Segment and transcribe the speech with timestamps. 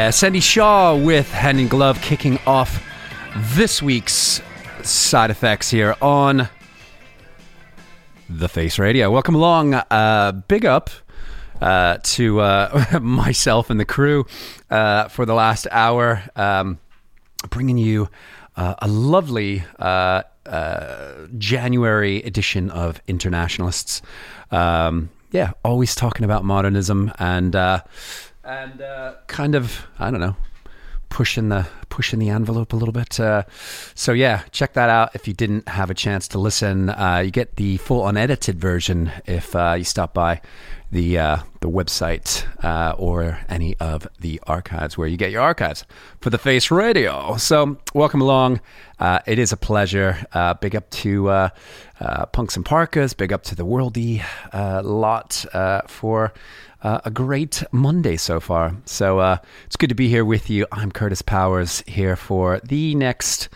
[0.00, 2.82] Yeah, Sandie Shaw with Hand in Glove kicking off
[3.54, 4.40] this week's
[4.82, 6.48] side effects here on
[8.26, 9.10] the Face Radio.
[9.10, 9.74] Welcome along.
[9.74, 10.88] Uh, big up
[11.60, 14.24] uh, to uh, myself and the crew
[14.70, 16.78] uh, for the last hour, um,
[17.50, 18.08] bringing you
[18.56, 24.00] uh, a lovely uh, uh, January edition of Internationalists.
[24.50, 27.82] Um, yeah, always talking about modernism and uh,
[28.44, 30.36] and uh, kind of I don't know
[31.10, 33.20] pushing the pushing the envelope a little bit.
[33.20, 33.42] Uh,
[33.94, 36.88] so yeah, check that out if you didn't have a chance to listen.
[36.88, 40.40] Uh, you get the full unedited version if uh, you stop by
[40.92, 45.84] the uh, the website uh, or any of the archives where you get your archives
[46.20, 47.36] for the Face Radio.
[47.36, 48.60] So welcome along.
[48.98, 50.24] Uh, it is a pleasure.
[50.60, 51.50] big up to
[52.32, 53.14] Punks and Parkas.
[53.14, 54.22] Big up to the Worldy
[54.82, 55.44] lot
[55.88, 56.32] for
[56.82, 58.74] uh, a great Monday so far.
[58.84, 60.66] So uh, it's good to be here with you.
[60.72, 63.48] I'm Kurtis Powers here for the next,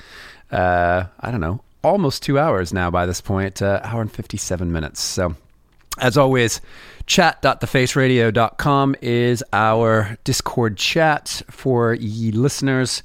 [0.51, 4.71] uh, I don't know, almost two hours now by this point, uh, hour and 57
[4.71, 5.01] minutes.
[5.01, 5.35] So
[5.99, 6.61] as always,
[7.07, 13.03] chat.thefaceradio.com is our Discord chat for ye listeners.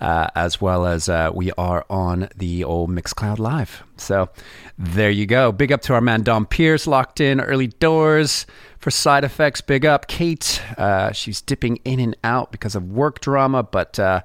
[0.00, 3.84] Uh, as well as uh, we are on the old Mixcloud Live.
[3.96, 4.30] So
[4.76, 5.52] there you go.
[5.52, 8.44] Big up to our man Dom Pierce, locked in early doors
[8.82, 9.62] for side effects.
[9.62, 10.60] Big up Kate.
[10.76, 13.98] Uh, she's dipping in and out because of work drama, but.
[13.98, 14.20] Uh,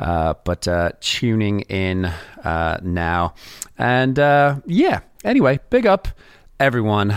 [0.00, 2.12] uh, but uh, tuning in
[2.44, 3.32] now.
[3.78, 4.18] And
[4.66, 6.08] yeah, anyway, big up
[6.58, 7.16] everyone.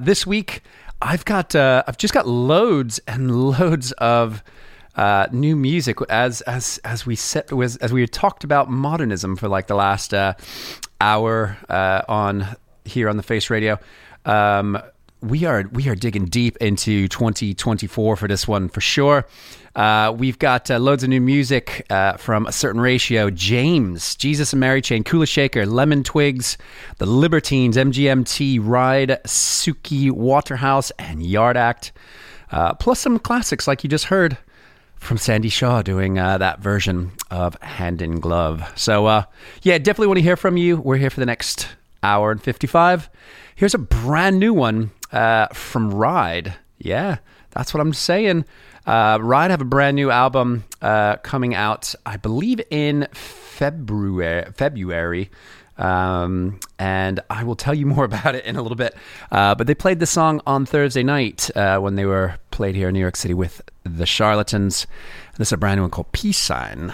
[0.00, 0.62] this week,
[1.02, 4.42] I've got I've just got loads and loads of
[4.96, 9.48] uh, new music as as as we set was as we talked about modernism for
[9.48, 10.34] like the last uh,
[11.00, 13.78] hour uh, on here on the Face Radio.
[14.24, 14.80] Um,
[15.24, 19.26] we are we are digging deep into 2024 for this one for sure.
[19.74, 23.28] Uh, we've got uh, loads of new music uh, from a certain ratio.
[23.28, 26.56] James, Jesus and Mary Chain, Kula Shaker, Lemon Twigs,
[26.98, 31.90] The Libertines, MGMT, Ride, Suki, Waterhouse, and Yard Act.
[32.52, 34.38] Uh, plus some classics like you just heard
[34.96, 38.72] from Sandie Shaw doing uh, that version of Hand in Glove.
[38.76, 39.24] So, uh,
[39.62, 40.76] yeah, definitely want to hear from you.
[40.76, 41.66] We're here for the next
[42.04, 43.10] hour and 55.
[43.56, 46.54] Here's a brand new one uh, from Ride.
[46.78, 47.18] Yeah,
[47.52, 48.44] that's what I'm saying.
[48.86, 54.50] Uh, Ride have a brand new album uh, coming out, I believe, in February.
[54.52, 55.30] February.
[55.78, 58.94] Um, and I will tell you more about it in a little bit.
[59.30, 62.88] Uh, but they played the song on Thursday night uh, when they were played here
[62.88, 64.86] in New York City with the Charlatans.
[65.38, 66.92] This is a brand new one called Peace Sign.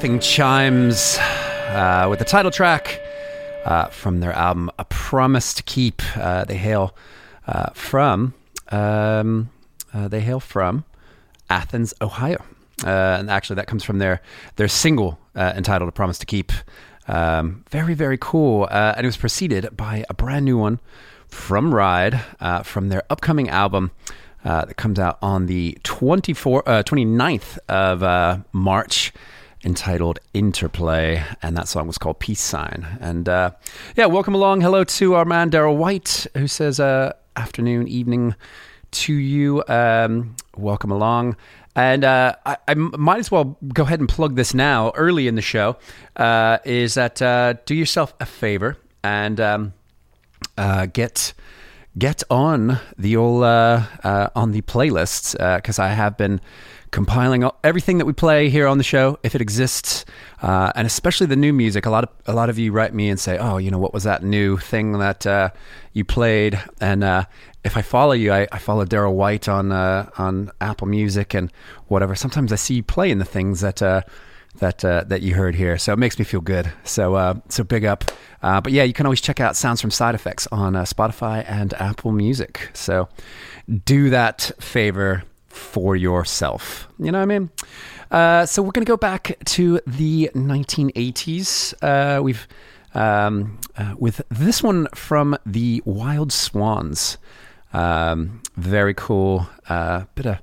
[0.00, 3.02] Laughing Chimes uh, with the title track
[3.66, 6.00] uh, from their album A Promise to Keep.
[6.16, 6.96] Uh, they hail
[7.46, 8.32] uh, from
[8.70, 9.50] um,
[9.92, 10.86] uh, they hail from
[11.50, 12.42] Athens, Ohio.
[12.82, 14.22] Uh, and actually, that comes from their
[14.56, 16.50] their single entitled "A Promise to Keep."
[17.06, 18.66] Um, very, very cool.
[18.70, 20.80] and it was preceded by a brand new one
[21.28, 22.22] from Ride
[22.64, 23.90] from their upcoming album
[24.44, 29.12] uh, that comes out on the 24, uh, 29th of uh, March
[29.64, 32.86] entitled Interplay, and that song was called Peace Sign.
[33.00, 33.50] And uh,
[33.96, 34.60] yeah, welcome along.
[34.60, 38.34] Hello to our man Daryl White, who says uh, afternoon, evening
[38.92, 39.62] to you.
[39.68, 41.36] Um, welcome along.
[41.76, 45.36] And uh, I, I, might as well go ahead and plug this now, early in
[45.36, 45.76] the show.
[46.16, 49.72] Uh, is that uh, do yourself a favor and um,
[50.58, 51.32] uh, get
[51.96, 56.40] get on the old on the playlists because I have been
[56.90, 60.04] compiling everything that we play here on the show if it exists
[60.42, 63.08] uh, and especially the new music a lot of a lot of you write me
[63.08, 65.50] and say oh you know what was that new thing that uh,
[65.92, 67.24] you played and uh,
[67.64, 71.52] if I follow you I, I follow Daryl White on on Apple Music and
[71.86, 73.82] whatever sometimes I see you playing the things that
[74.56, 75.78] that uh, that you heard here.
[75.78, 76.72] So it makes me feel good.
[76.84, 78.04] So uh, so big up.
[78.42, 81.44] Uh, but yeah, you can always check out Sounds from Side Effects on uh, Spotify
[81.48, 82.70] and Apple Music.
[82.72, 83.08] So
[83.84, 86.88] do that favor for yourself.
[86.98, 87.50] You know what I mean?
[88.10, 91.74] Uh, so we're going to go back to the 1980s.
[91.82, 92.48] Uh, we've
[92.92, 93.58] um,
[93.98, 97.18] with this one from the Wild Swans.
[97.72, 99.48] Um, very cool.
[99.68, 100.38] bit of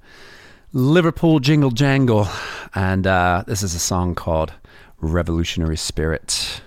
[0.71, 2.27] Liverpool Jingle Jangle.
[2.75, 4.53] And uh, this is a song called
[5.01, 6.61] Revolutionary Spirit.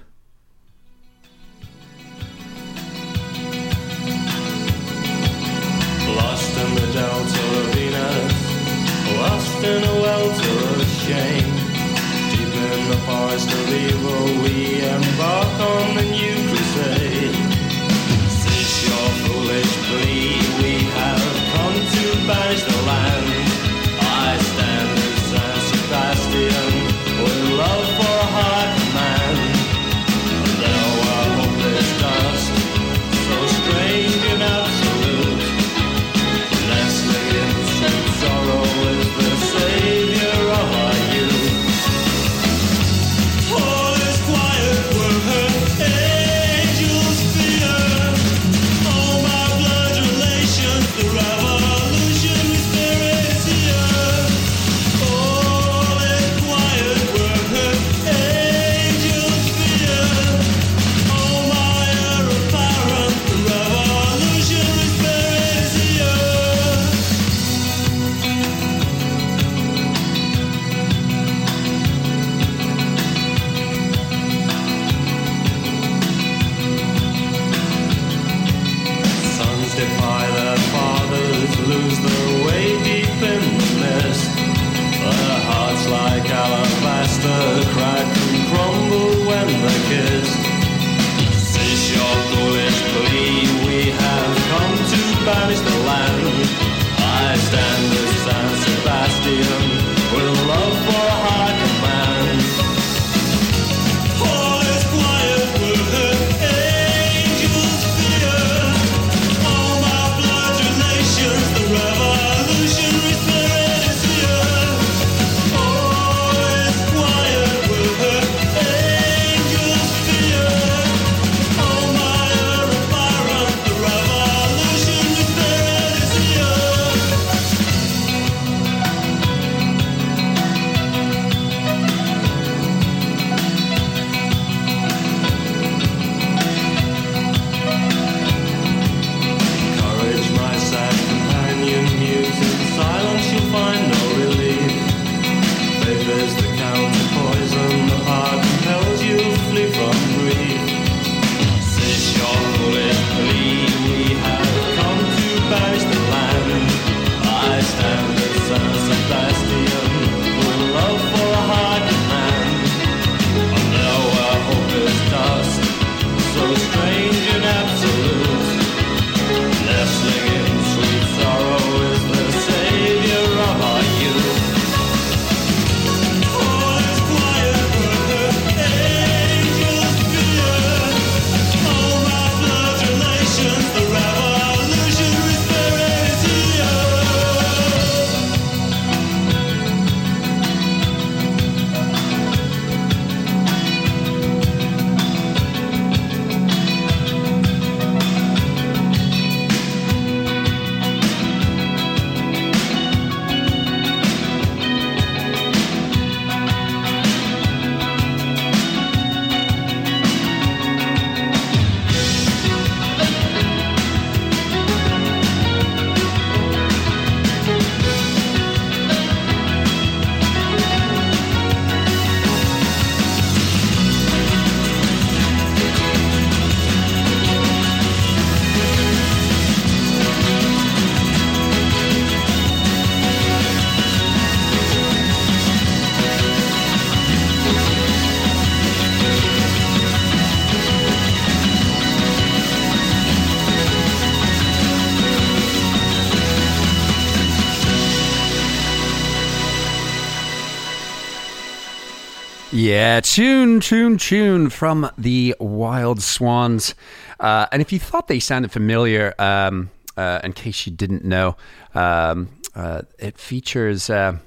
[253.03, 256.75] Tune, tune, tune from the Wild Swans.
[257.19, 261.37] Uh, and if you thought they sounded familiar, um, uh, in case you didn't know,
[261.75, 264.19] um, uh, it features uh,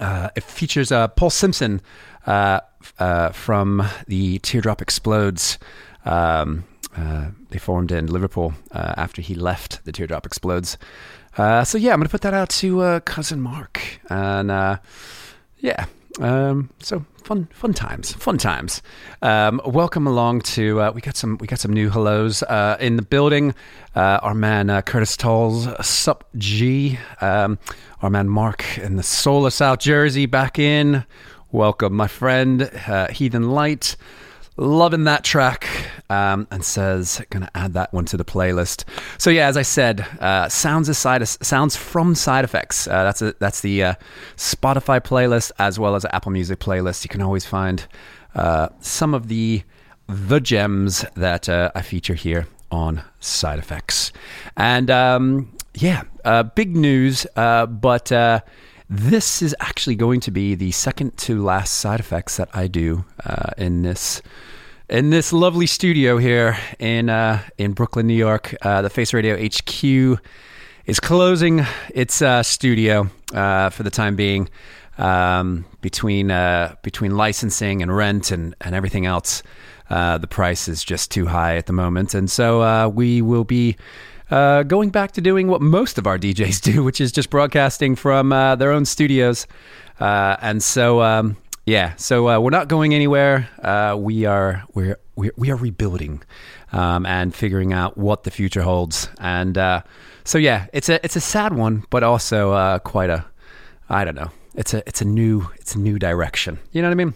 [0.00, 1.80] uh, it features uh, Paul Simpson
[2.24, 5.58] from the Teardrop Explodes.
[6.04, 6.64] Um,
[7.50, 10.78] they formed in Liverpool after he left the Teardrop Explodes.
[11.36, 14.78] So yeah, I'm gonna put that out to cousin Mark, and
[15.60, 15.86] yeah,
[16.18, 18.82] um, so fun, fun times, fun times.
[19.22, 22.96] Um, welcome along to uh, we got some we got some new hellos uh, in
[22.96, 23.54] the building.
[23.94, 26.98] Uh, our man uh, Curtis Tolls, sup G.
[27.20, 27.58] Um,
[28.02, 31.04] our man Mark in the soul of South Jersey back in.
[31.50, 33.96] Welcome, my friend uh, Heathen Light.
[34.60, 35.68] Loving that track,
[36.10, 38.82] um, and says gonna add that one to the playlist.
[39.16, 42.88] So yeah, as I said, uh, sounds aside, sounds from Side Effects.
[42.88, 43.94] Uh, that's a, that's the uh,
[44.36, 47.04] Spotify playlist as well as Apple Music playlist.
[47.04, 47.86] You can always find
[48.34, 49.62] uh, some of the
[50.08, 54.12] the gems that uh, I feature here on Side Effects.
[54.56, 58.40] And um, yeah, uh, big news, uh, but uh,
[58.90, 63.04] this is actually going to be the second to last Side Effects that I do
[63.24, 64.22] uh, in this.
[64.88, 69.36] In this lovely studio here in uh, in Brooklyn, New York, uh, the Face Radio
[69.36, 70.18] HQ
[70.86, 74.48] is closing its uh, studio uh, for the time being.
[74.96, 79.42] Um, between uh, between licensing and rent and, and everything else,
[79.90, 83.76] uh, the price is just too high at the moment, and so we will be
[84.30, 88.30] going back to doing what most of our DJs do, which is just broadcasting from
[88.30, 89.46] their own studios.
[90.00, 91.36] And so, um,
[91.68, 93.48] yeah, so uh, we're not going anywhere.
[93.62, 96.22] Uh, we are we're, we're we are rebuilding
[96.72, 99.10] um, and figuring out what the future holds.
[99.20, 99.82] And uh,
[100.24, 103.26] so, yeah, it's a it's a sad one, but also uh, quite a
[103.90, 104.30] I don't know.
[104.54, 106.58] It's a it's a new it's a new direction.
[106.72, 107.14] You know what I mean?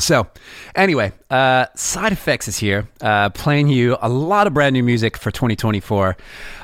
[0.00, 0.28] So,
[0.74, 5.16] anyway, uh, Side Effects is here, uh, playing you a lot of brand new music
[5.16, 6.16] for 2024,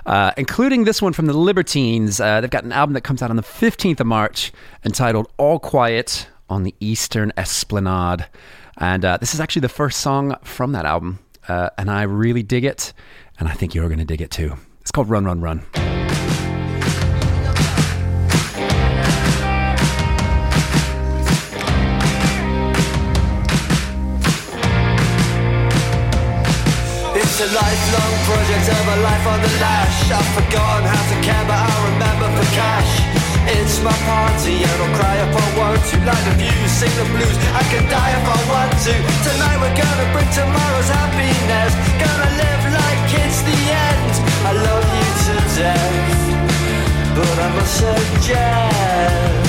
[0.06, 2.20] uh, including this one from the Libertines.
[2.20, 4.52] Uh, they've got an album that comes out on the 15th of March
[4.84, 8.26] entitled All Quiet on the Eastern Esplanade.
[8.78, 12.44] And uh, this is actually the first song from that album, uh, and I really
[12.44, 12.92] dig it,
[13.38, 14.54] and I think you're going to dig it too.
[14.80, 15.66] It's called Run, Run, Run.
[27.34, 30.10] A lifelong project of a life on the lash.
[30.10, 33.23] I've forgotten how to care, but I remember for cash.
[33.46, 35.96] It's my party and I'll cry if I want to.
[36.08, 37.36] Light the views, sing the blues.
[37.52, 38.94] I can die if I want to.
[39.28, 41.72] Tonight we're gonna bring tomorrow's happiness.
[42.00, 44.12] Gonna live like it's the end.
[44.48, 46.20] I love you to death,
[47.16, 49.43] but I must suggest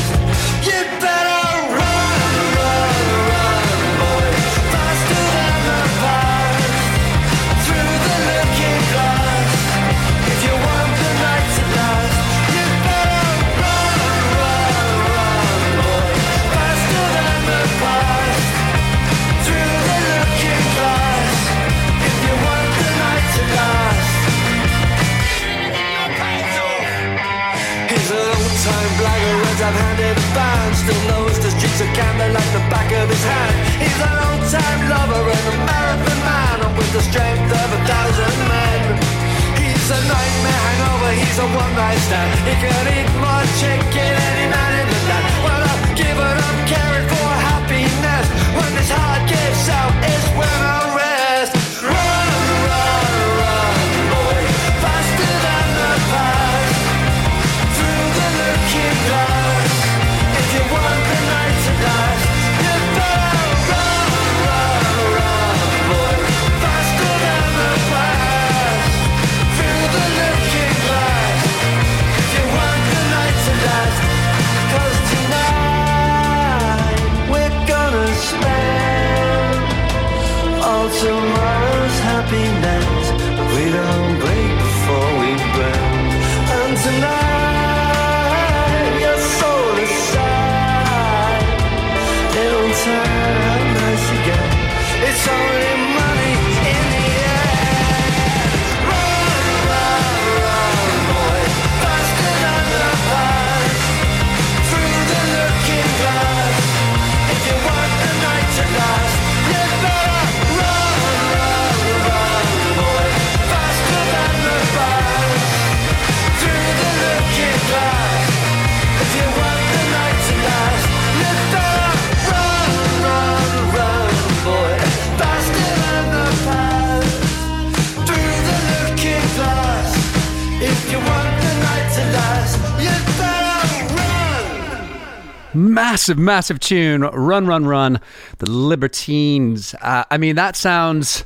[136.06, 137.02] massive, massive tune.
[137.02, 138.00] Run, run, run.
[138.38, 139.74] The Libertines.
[139.82, 141.26] Uh, I mean, that sounds.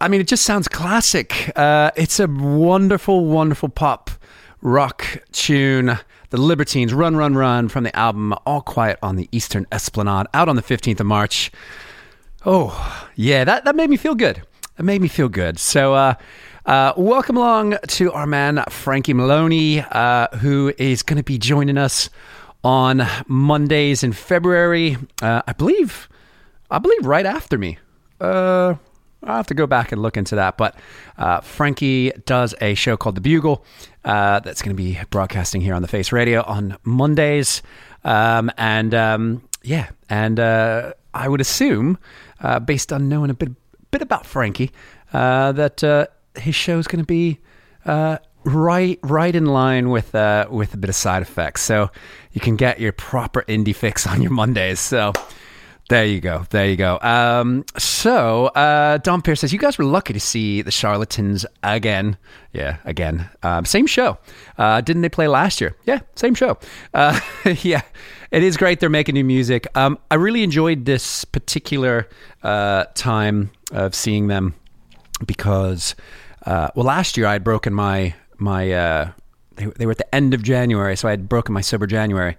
[0.00, 1.52] I mean, it just sounds classic.
[1.54, 4.10] Uh, it's a wonderful, wonderful pop
[4.60, 5.98] rock tune.
[6.30, 10.48] The Libertines, Run, Run, Run from the album All Quiet on the Eastern Esplanade, out
[10.48, 11.52] on the 15th of March.
[12.44, 14.42] Oh, yeah, that, that made me feel good.
[14.76, 15.60] It made me feel good.
[15.60, 16.14] So, uh,
[16.64, 21.78] uh, welcome along to our man, Frankie Maloney, uh, who is going to be joining
[21.78, 22.10] us
[22.66, 24.96] on Mondays in February.
[25.22, 26.08] Uh, I believe,
[26.68, 27.78] I believe right after me.
[28.20, 28.74] Uh,
[29.22, 30.56] I'll have to go back and look into that.
[30.56, 30.74] But
[31.16, 33.64] uh, Frankie does a show called The Bugle
[34.04, 37.62] uh, that's going to be broadcasting here on the Face Radio on Mondays.
[38.02, 41.98] Um, and um, yeah, and uh, I would assume,
[42.40, 43.50] uh, based on knowing a bit,
[43.92, 44.72] bit about Frankie,
[45.12, 47.38] uh, that uh, his show is going to be
[48.46, 51.62] right right in line with uh, with a bit of side effects.
[51.62, 51.90] So
[52.32, 54.80] you can get your proper indie fix on your Mondays.
[54.80, 55.12] So
[55.88, 56.46] there you go.
[56.50, 56.98] There you go.
[57.00, 62.16] Um, so uh, Don Pierce says you guys were lucky to see the Charlatans again.
[62.52, 63.28] Yeah, again.
[63.42, 64.18] Um, same show.
[64.58, 65.76] Uh, didn't they play last year?
[65.84, 66.58] Yeah, same show.
[66.92, 67.20] Uh,
[67.62, 67.82] yeah,
[68.30, 68.80] it is great.
[68.80, 69.66] They're making new music.
[69.76, 72.08] Um, I really enjoyed this particular
[72.42, 74.54] uh, time of seeing them
[75.24, 75.94] because,
[76.46, 79.10] uh, well, last year I had broken my my uh,
[79.56, 82.36] they, they were at the end of January, so I had broken my sober January,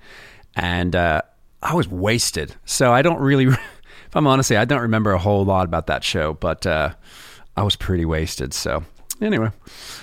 [0.55, 1.21] and uh,
[1.61, 2.55] I was wasted.
[2.65, 6.03] So I don't really, if I'm honest, I don't remember a whole lot about that
[6.03, 6.93] show, but uh,
[7.55, 8.53] I was pretty wasted.
[8.53, 8.83] So
[9.21, 9.51] anyway,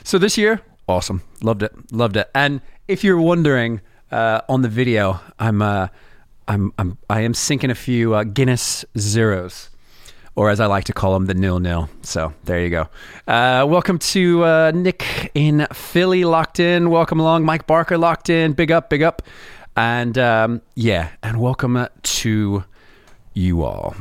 [0.02, 2.30] so this year, awesome, loved it, loved it.
[2.35, 3.80] And if you're wondering
[4.11, 5.88] uh, on the video, I'm uh,
[6.48, 9.70] I'm I'm I am sinking a few uh, Guinness zeros
[10.36, 11.88] or as I like to call them, the nil nil.
[12.02, 12.88] So there you go.
[13.26, 16.90] Uh, welcome to uh, Nick in Philly, locked in.
[16.90, 18.52] Welcome along, Mike Barker, locked in.
[18.52, 19.22] Big up, big up,
[19.76, 22.64] and um, yeah, and welcome to
[23.34, 23.94] you all.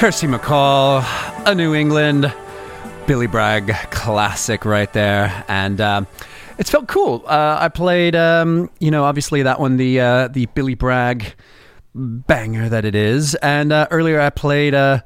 [0.00, 1.04] Kirsty MacColl,
[1.44, 2.32] a New England
[3.06, 6.06] Billy Bragg classic right there, and um,
[6.56, 7.22] it's felt cool.
[7.26, 11.34] Uh, I played, um, you know, obviously that one, the uh, the Billy Bragg
[11.94, 15.00] banger that it is, and uh, earlier I played uh,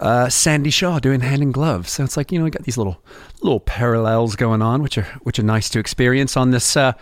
[0.00, 1.88] uh, Sandie Shaw doing Hand in Glove.
[1.88, 3.02] So it's like you know, I got these little
[3.40, 6.92] little parallels going on, which are which are nice to experience on this uh,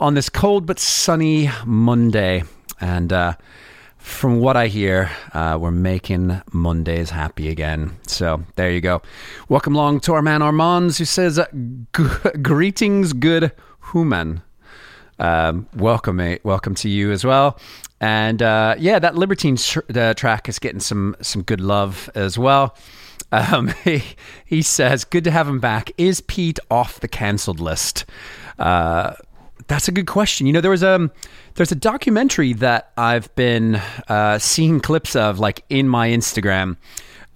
[0.00, 2.44] on this cold but sunny Monday,
[2.80, 3.12] and.
[3.98, 7.96] Uh, from what I hear, uh, we're making Mondays happy again.
[8.06, 9.02] So there you go.
[9.48, 11.40] Welcome along to our man Armands, who says,
[12.42, 13.52] "Greetings, good
[13.92, 14.42] human."
[15.18, 16.44] Um, welcome, mate.
[16.44, 17.58] Welcome to you as well.
[18.00, 22.38] And uh, yeah, that Libertine tr- uh, track is getting some some good love as
[22.38, 22.76] well.
[23.32, 24.02] Um, he,
[24.44, 28.04] he says, "Good to have him back." Is Pete off the cancelled list?
[28.58, 29.14] Uh,
[29.66, 30.46] that's a good question.
[30.46, 31.10] You know, there was a
[31.54, 33.76] there's a documentary that I've been
[34.08, 36.76] uh, seeing clips of, like in my Instagram,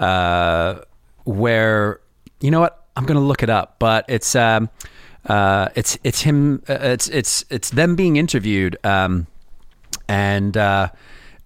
[0.01, 0.81] uh,
[1.25, 2.01] where
[2.41, 4.71] you know what I'm going to look it up, but it's um,
[5.27, 9.27] uh, it's it's him, uh, it's it's it's them being interviewed, um,
[10.09, 10.89] and uh,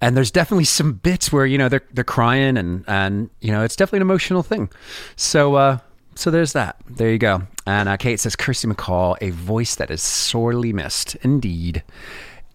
[0.00, 3.62] and there's definitely some bits where you know they're they're crying and and you know
[3.62, 4.70] it's definitely an emotional thing.
[5.16, 5.78] So uh,
[6.16, 6.76] so there's that.
[6.88, 7.42] There you go.
[7.66, 11.14] And uh, Kate says, Kirsty MacColl, a voice that is sorely missed.
[11.16, 11.82] Indeed.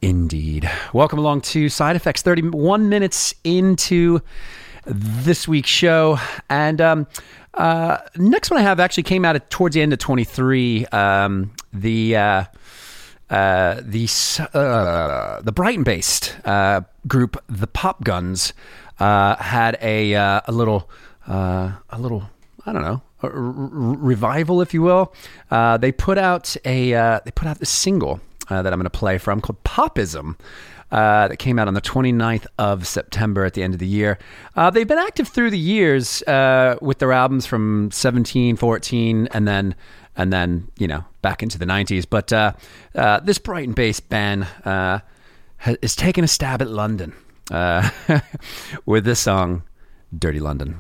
[0.02, 0.70] Indeed.
[0.94, 2.22] Welcome along to Side Effects.
[2.24, 4.22] 31 minutes into
[4.86, 6.18] this week's show.
[6.50, 7.08] And um,
[7.54, 10.88] uh, next one I have actually came out at, towards the end of 23.
[10.88, 12.16] Um, the.
[12.16, 12.44] Uh,
[13.30, 14.10] uh, the
[14.54, 18.52] uh, the Brighton based uh, group, the Popguns,
[19.00, 20.90] uh, had a uh, a little
[21.28, 22.30] uh, a little
[22.66, 25.14] I don't know revival, if you will.
[25.50, 28.84] Uh, they put out a uh, they put out this single uh, that I'm going
[28.86, 30.38] to play from called Popism.
[30.92, 34.20] Uh, that came out on the 29th of September at the end of the year.
[34.58, 39.48] Uh, they've been active through the years uh, with their albums from 17, 14, and
[39.48, 39.74] then
[40.18, 42.06] and then you know back into the 90s.
[42.10, 44.48] But this Brighton-based band
[45.82, 47.14] is taking a stab at London
[48.86, 49.64] with this song,
[50.14, 50.78] "Dirty London."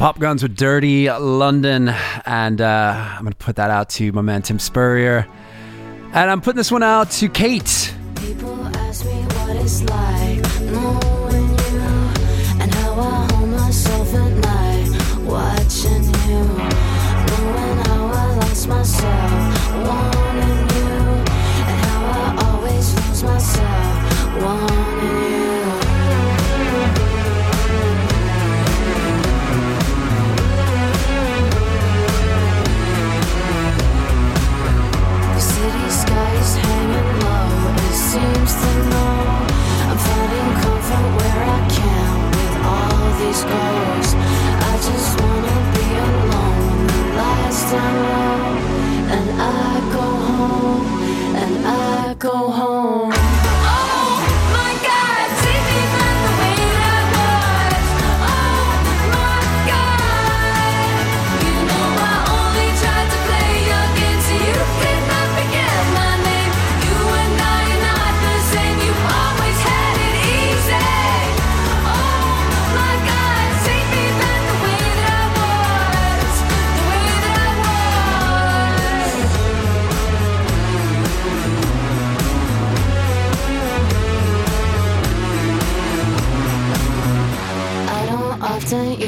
[0.00, 1.90] Popguns with Dirty London,
[2.24, 5.26] and uh, I'm going to put that out to Momentum Spurrier.
[6.14, 7.94] And I'm putting this one out to Kate.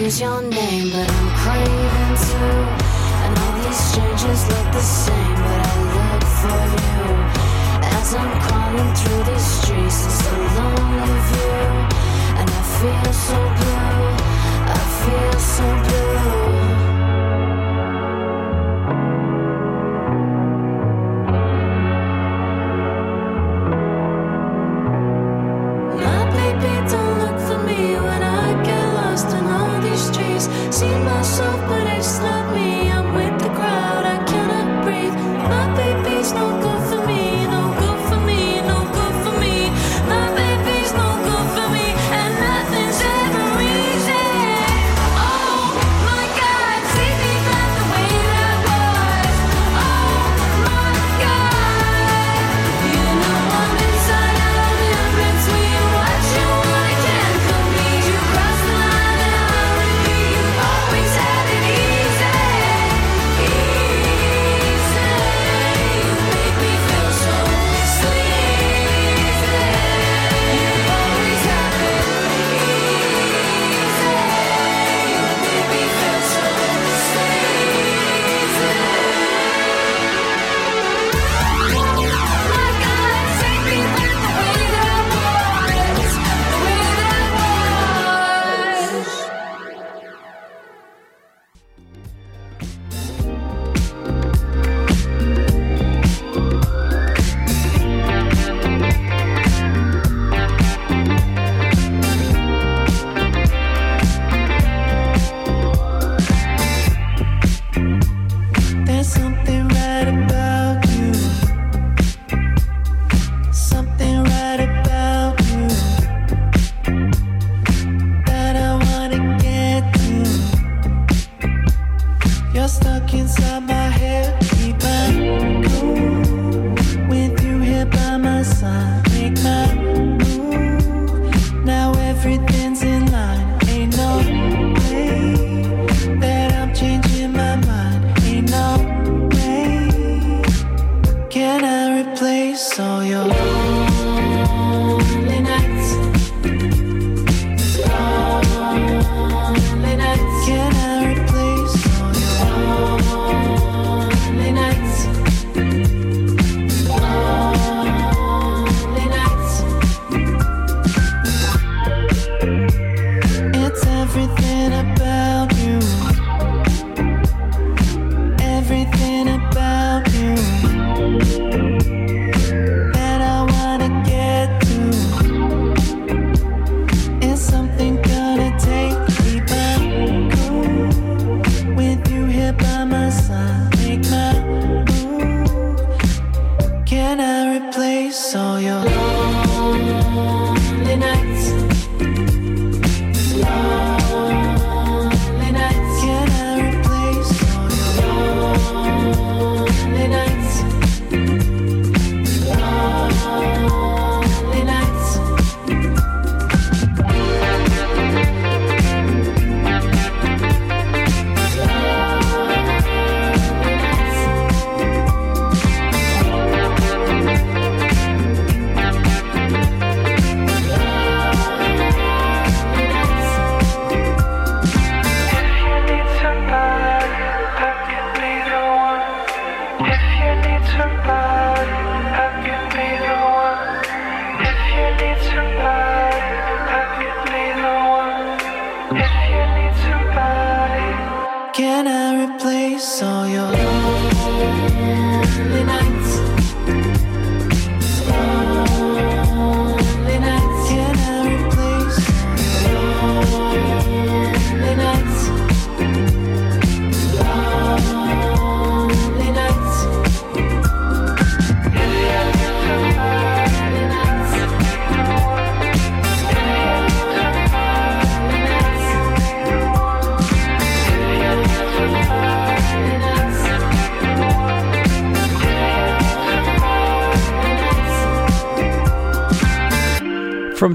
[0.02, 2.58] is your name, but I'm craving too.
[3.22, 7.02] And all these strangers look the same, but I look for you.
[7.98, 11.62] As I'm crawling through these streets, it's the lonely view.
[12.40, 14.02] And I feel so blue,
[14.74, 16.81] I feel so blue.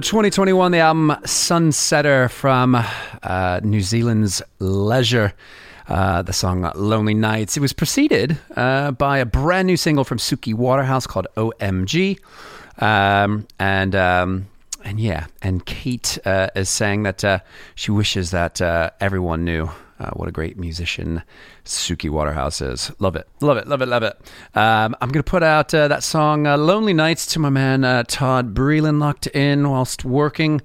[0.08, 2.82] 2021, the album Sunsetter from
[3.24, 5.34] uh, New Zealand's Leisure.
[5.90, 7.58] Uh, the song Lonely Nights.
[7.58, 12.20] It was preceded uh, by a brand new single from Suki Waterhouse called OMG.
[12.78, 14.48] Um, and um,
[14.86, 17.40] and yeah, and Kate uh, is saying that uh,
[17.76, 19.70] she wishes that uh, everyone knew
[20.00, 21.24] uh, what a great musician
[21.66, 22.92] Suki Waterhouse is.
[23.00, 24.16] Love it, love it, love it, love it.
[24.54, 27.84] Um, I'm going to put out uh, that song uh, Lonely Nights to my man
[27.84, 30.62] uh, Todd Breland locked in whilst working.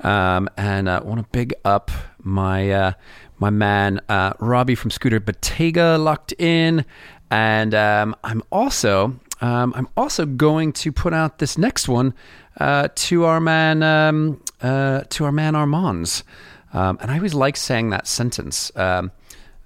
[0.00, 1.90] Um, and I want to big up
[2.22, 2.92] my uh,
[3.38, 6.84] my man uh, Robbie from Scooter Bottega locked in.
[7.30, 12.14] And um, I'm also um, I'm also going to put out this next one
[12.58, 16.24] uh, to our man um, uh, to our man Armands.
[16.72, 18.70] Um, and I always like saying that sentence.
[18.76, 19.12] Um,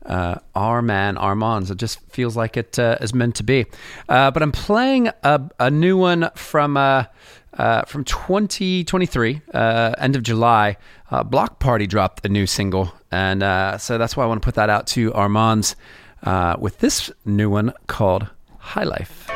[0.05, 1.71] uh, our man Armands.
[1.71, 3.67] It just feels like it uh, is meant to be.
[4.09, 7.05] Uh, but I'm playing a, a new one from uh,
[7.55, 10.77] uh, from 2023, uh, end of July.
[11.27, 13.41] Block Party dropped a new single, and
[13.81, 15.75] so that's why I want to put that out to Armands
[16.59, 18.29] with this new one called
[18.59, 19.29] High Life.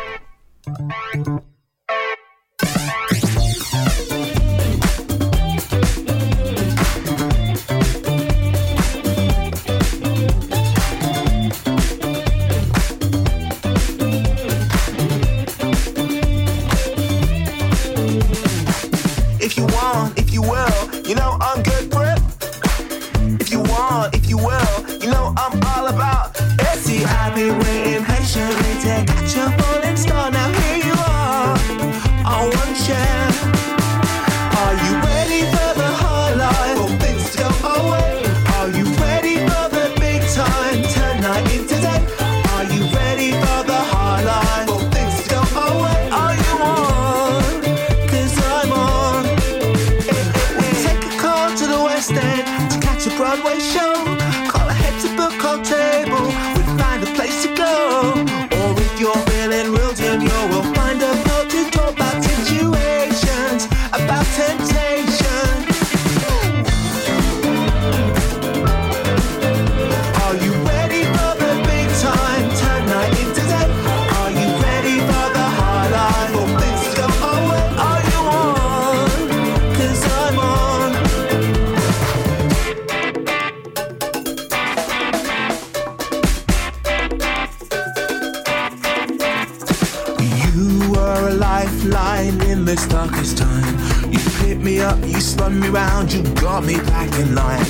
[95.65, 97.65] Me round, you got me back in line.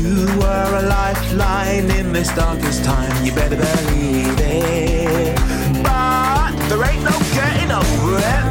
[0.00, 3.24] You were a lifeline in this darkest time.
[3.24, 5.36] You better believe it.
[5.82, 8.49] But there ain't no getting over it.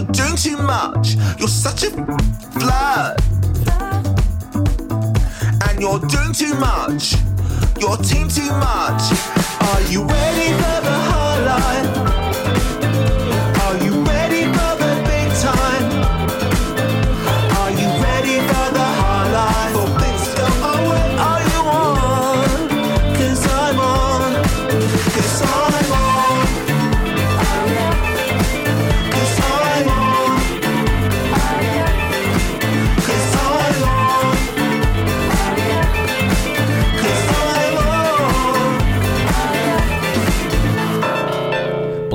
[0.00, 1.16] You're doing too much.
[1.38, 3.20] You're such a flood.
[5.68, 7.16] And you're doing too much.
[7.78, 9.02] Your team too much.
[9.60, 11.89] Are you ready for the high life?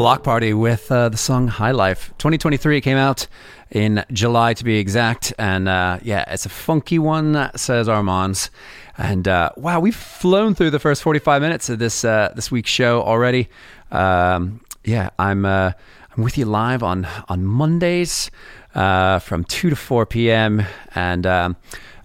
[0.05, 2.13] Block Party with uh, the song High Life.
[2.19, 3.25] 2023 came out
[3.71, 5.33] in July to be exact.
[5.39, 8.51] And uh, yeah, it's a funky one, says Armands.
[8.99, 12.69] And uh, wow, we've flown through the first 45 minutes of this uh, this week's
[12.69, 13.49] show already.
[13.89, 15.71] Um, yeah, I'm uh,
[16.15, 18.29] I'm with you live on on Mondays
[18.75, 20.67] uh, from 2 to 4 p.m.
[20.93, 21.55] And um,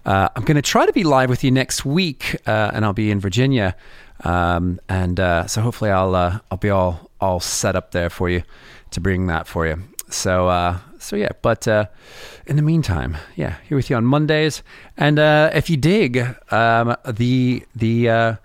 [0.07, 3.19] I'm going to try to be live with you next week, and I'll be in
[3.19, 3.75] Virginia.
[4.23, 8.43] Um, and so hopefully I'll I'll be all all set up there for you
[8.91, 9.83] to bring that for you.
[10.09, 11.85] So uh, so yeah, but uh,
[12.45, 14.61] in the meantime, yeah, here with you on Mondays.
[14.97, 16.17] And uh, if you dig
[16.51, 18.35] um, the the uh,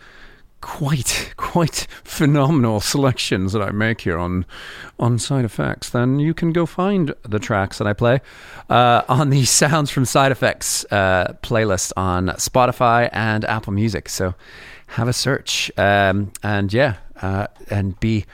[0.61, 4.47] quite quite phenomenal selections that I make here on
[4.99, 8.21] on Side Effects, then you can go find the tracks that I play
[8.71, 14.09] uh, on the Sounds from Side Effects uh, playlist on Spotify and Apple Music.
[14.09, 14.35] So
[14.89, 18.25] have a search um, and yeah, uh, and be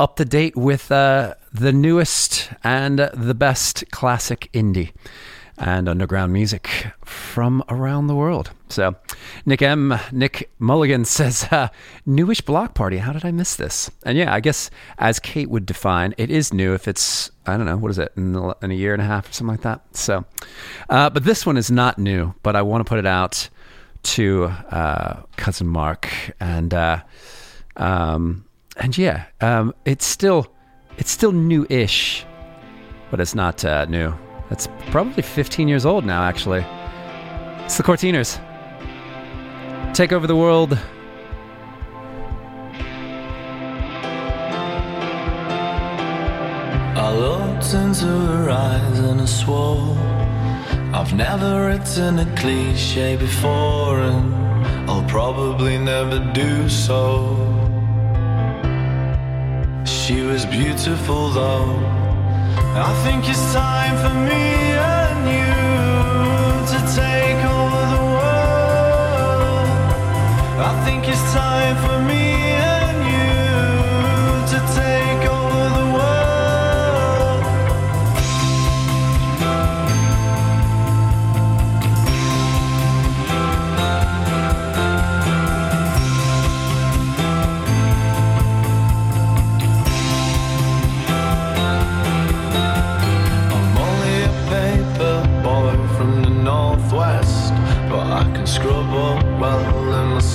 [0.00, 4.92] up to date with uh, the newest and the best classic indie.
[5.58, 8.50] and underground music from around the world.
[8.70, 8.96] So,
[9.44, 9.94] Nick M.
[10.10, 11.68] Nick Mulligan says, uh,
[12.06, 12.96] "Newish block party.
[12.96, 16.54] How did I miss this?" And yeah, I guess as Kate would define, it is
[16.54, 19.02] new if it's I don't know what is it in, the, in a year and
[19.02, 19.82] a half or something like that.
[19.94, 20.24] So,
[20.88, 22.32] uh, but this one is not new.
[22.42, 23.50] But I want to put it out
[24.02, 26.08] to uh, cousin Mark
[26.40, 27.02] and uh,
[27.76, 28.46] um,
[28.80, 30.52] and yeah, um, it's still
[30.98, 32.26] it's still new-ish,
[33.10, 34.12] but it's not uh, new.
[34.50, 36.64] It's probably 15 years old now, actually.
[37.64, 38.38] It's the Courteeners.
[39.94, 40.78] Take over the world.
[46.96, 49.96] I looked into her eyes and I swore
[50.92, 57.69] I've never written a cliche before and I'll probably never do so.
[59.84, 61.76] She was beautiful though.
[62.74, 64.44] I think it's time for me
[64.94, 65.52] and you
[66.72, 69.68] to take over the world.
[70.68, 72.19] I think it's time for me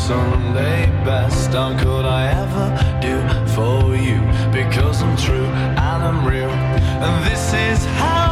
[0.07, 1.49] Sunday best.
[1.49, 2.67] How could I ever
[3.01, 3.15] do
[3.55, 4.21] for you?
[4.51, 8.24] Because I'm true and I'm real, and this is how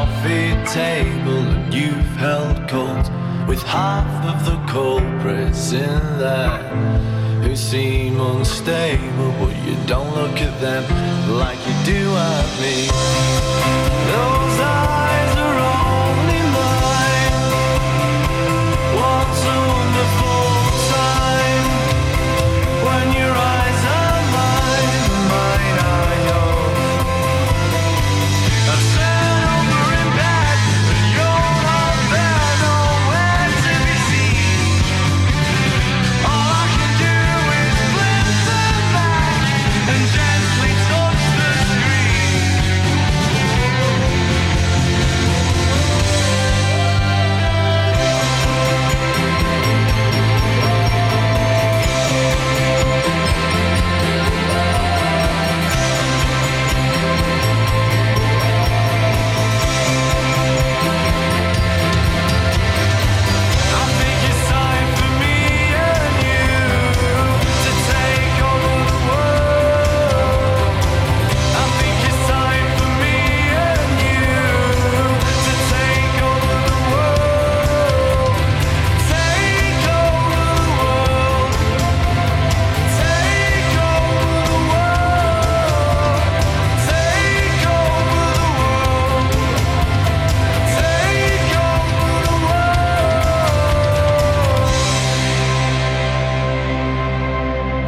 [0.00, 3.06] coffee table, and you've held court
[3.46, 6.58] with half of the culprits in there
[7.42, 10.84] who seem unstable, but you don't look at them
[11.42, 12.76] like you do at me.
[14.10, 14.99] Those are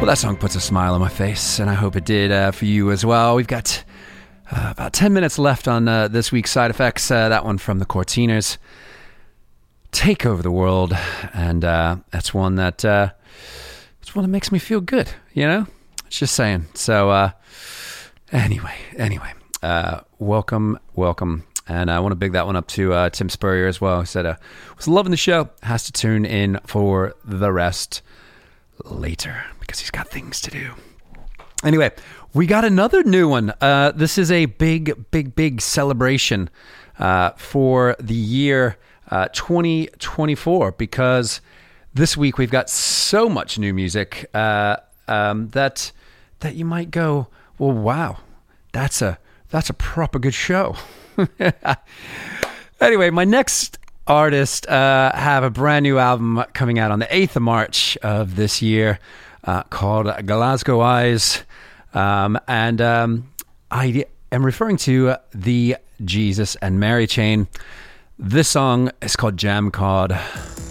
[0.03, 2.51] Well, that song puts a smile on my face, and I hope it did uh,
[2.51, 3.37] for you as well.
[3.37, 3.85] We've got
[4.51, 7.09] uh, about 10 minutes left on uh, this week's side effects.
[7.09, 8.57] Uh, that one from the Courteeners.
[9.93, 10.93] Take over the world,
[11.33, 13.11] and uh, that's one that uh,
[14.01, 15.09] it's one that makes me feel good.
[15.31, 15.67] You know,
[16.07, 16.65] It's just saying.
[16.73, 17.31] So, uh,
[18.33, 19.31] anyway, anyway,
[20.19, 23.79] welcome, welcome, and I want to big that one up to uh, Tim Spurrier as
[23.79, 24.01] well.
[24.01, 24.35] He said, uh,
[24.75, 25.49] "Was loving the show.
[25.61, 28.01] Has to tune in for the rest
[28.83, 30.73] later because he's got things to do."
[31.63, 31.91] Anyway,
[32.33, 33.53] we got another new one.
[33.61, 36.49] Uh, this is a big, big, big celebration
[36.99, 38.77] uh, for the year
[39.09, 41.39] uh, 2024 because
[41.93, 44.75] this week we've got so much new music uh,
[45.07, 45.91] um, that
[46.39, 48.17] that you might go, well, wow,
[48.73, 49.17] that's a
[49.49, 50.75] that's a proper good show.
[52.81, 57.37] anyway, my next artist uh, have a brand new album coming out on the 8th
[57.37, 58.99] of March of this year
[59.43, 61.43] uh, called Glasgow Eyes.
[61.93, 63.31] Um, and um,
[63.69, 67.47] I am referring to the Jesus and Mary chain.
[68.17, 70.62] This song is called Jamcod.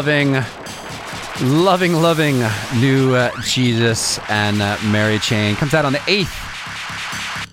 [0.00, 0.32] Loving,
[1.42, 2.38] loving, loving
[2.80, 7.44] new uh, Jesus and uh, Mary Chain comes out on the 8th.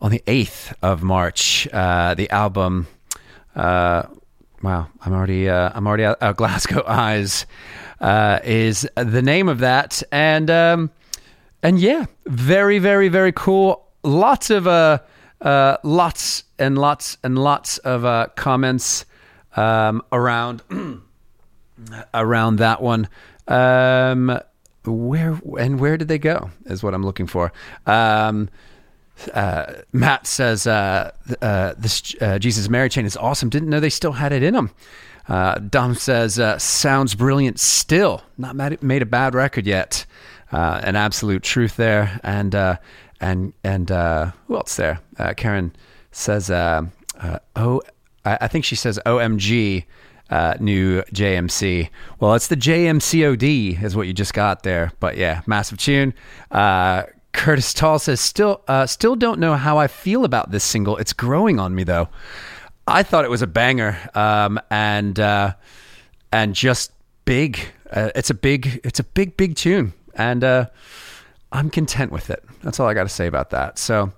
[0.00, 2.88] On the 8th of March, uh, the album.
[3.54, 4.08] Uh,
[4.60, 6.36] wow, I'm already, uh, I'm already out.
[6.36, 7.46] Glasgow Eyes
[8.00, 10.90] uh, is the name of that, and um,
[11.62, 13.86] and yeah, very, very, very cool.
[14.02, 14.64] Lots of
[15.84, 19.04] lots and lots and lots of uh, comments
[19.54, 20.62] um, around
[22.14, 23.08] around that one.
[23.46, 24.40] Um,
[24.84, 26.50] where and where did they go?
[26.66, 27.52] Is what I'm looking for.
[27.86, 28.48] Um,
[29.34, 31.10] uh, Matt says uh,
[31.42, 33.48] uh, this uh, Jesus Mary chain is awesome.
[33.48, 34.70] Didn't know they still had it in them.
[35.28, 37.58] Uh, Dom says uh, sounds brilliant.
[37.58, 40.06] Still not mad, made a bad record yet.
[40.50, 42.20] An absolute truth there.
[42.22, 42.54] And
[43.20, 45.00] and and who else there?
[45.36, 45.74] Karen
[46.12, 46.90] says oh,
[48.24, 49.84] I, I think she says OMG
[50.30, 51.90] uh, new JMC.
[52.20, 54.92] Well, it's the JMCOD, is what you just got there.
[55.00, 56.14] But yeah, massive tune.
[56.50, 60.96] Uh, Curtis Tall says, still, uh, still don't know how I feel about this single.
[60.96, 62.08] It's growing on me though.
[62.88, 65.54] I thought it was a banger, um, and uh,
[66.32, 66.90] and just
[67.26, 67.60] big.
[67.90, 70.66] Uh, it's a big, it's a big, big tune, and uh,
[71.52, 72.42] I'm content with it.
[72.62, 73.78] That's all I got to say about that.
[73.78, 74.12] So,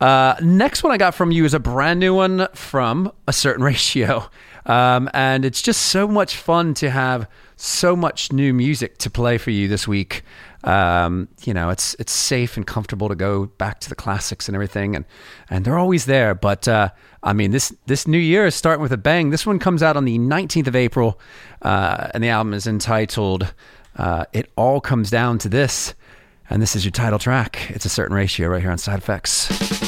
[0.00, 3.64] uh, next one I got from you is a brand new one from a certain
[3.72, 4.28] ratio,
[4.68, 9.38] um, and it's just so much fun to have so much new music to play
[9.38, 10.22] for you this week.
[10.64, 14.54] Um, you know, it's it's safe and comfortable to go back to the classics and
[14.54, 15.04] everything, and
[15.50, 16.34] and they're always there.
[16.34, 16.90] But uh,
[17.22, 19.30] I mean, this this new year is starting with a bang.
[19.30, 21.18] This one comes out on the 19th of April,
[21.62, 23.52] uh, and the album is entitled
[23.96, 25.94] uh, "It All Comes Down to This."
[26.50, 27.70] And this is your title track.
[27.70, 29.87] It's a certain ratio right here on Side Effects.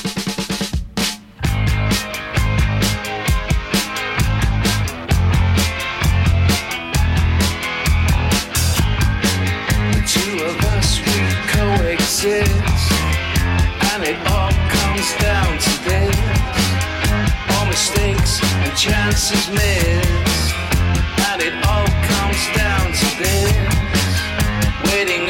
[12.20, 12.92] Coexist,
[13.92, 16.16] and it all comes down to this:
[17.52, 20.54] all mistakes and chances missed,
[21.30, 23.56] and it all comes down to this:
[24.92, 25.29] waiting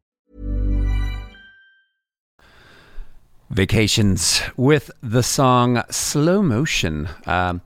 [3.51, 7.07] Vacations with the song Slow Motion.
[7.25, 7.61] Um,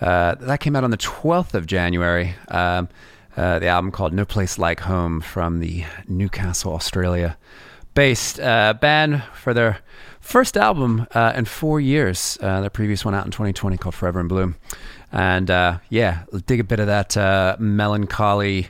[0.00, 2.34] uh, that came out on the 12th of January.
[2.48, 2.88] Um,
[3.36, 7.36] uh, the album called No Place Like Home from the Newcastle, Australia
[7.94, 9.78] based uh, band for their
[10.20, 12.38] first album uh, in four years.
[12.40, 14.56] Uh, their previous one out in 2020 called Forever in Bloom.
[15.10, 18.68] And uh, yeah, dig a bit of that uh, melancholy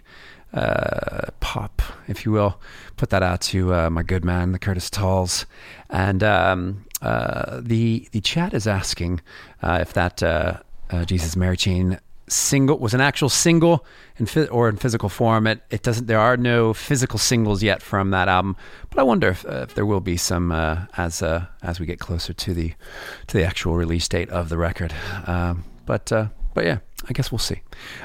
[0.53, 2.61] uh, pop, if you will.
[2.97, 5.47] Put that out to my good man, the Curtis Talls.
[5.93, 9.21] And um, uh, the the chat is asking
[9.63, 13.85] uh, if that uh, uh, Jesus Mary Chain single was an actual single
[14.17, 15.47] in phys- or in physical form.
[15.47, 16.07] It it doesn't.
[16.07, 18.57] There are no physical singles yet from that album,
[18.89, 21.99] but I wonder if, uh, if there will be some uh, as as we get
[21.99, 22.73] closer to the
[23.27, 24.95] to the actual release date of the record.
[25.27, 26.11] Um, but
[26.55, 27.61] but yeah, I guess we'll see.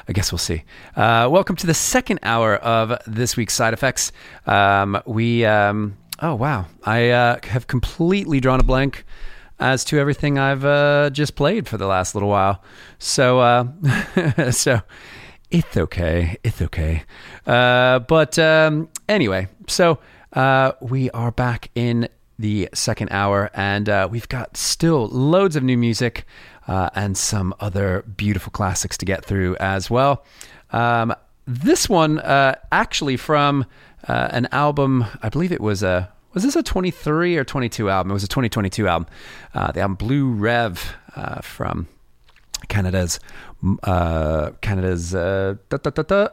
[0.08, 0.64] I guess we'll see.
[0.94, 4.12] Welcome to the second hour of this week's side effects.
[4.46, 9.04] Um, we um, oh wow, I uh, have completely drawn a blank
[9.58, 12.62] as to everything I've uh, just played for the last little while.
[12.98, 14.80] So uh, so
[15.50, 16.36] it's okay.
[16.44, 17.04] It's okay.
[17.46, 19.98] Uh, but um, anyway, so
[20.32, 22.08] uh, we are back in
[22.38, 26.24] the second hour, and uh, we've got still loads of new music
[26.66, 30.24] and some other beautiful classics to get through as well.
[30.70, 31.14] Um,
[31.46, 33.64] this one, actually, from
[34.06, 36.12] uh, an album, I believe it was a.
[36.34, 38.10] Was this a 23 or 22 album?
[38.10, 39.08] It was a 2022 album.
[39.54, 41.88] Uh, the album Blue Rev uh, from
[42.68, 43.18] Canada's
[43.82, 46.28] uh, Canada's uh, da, da, da,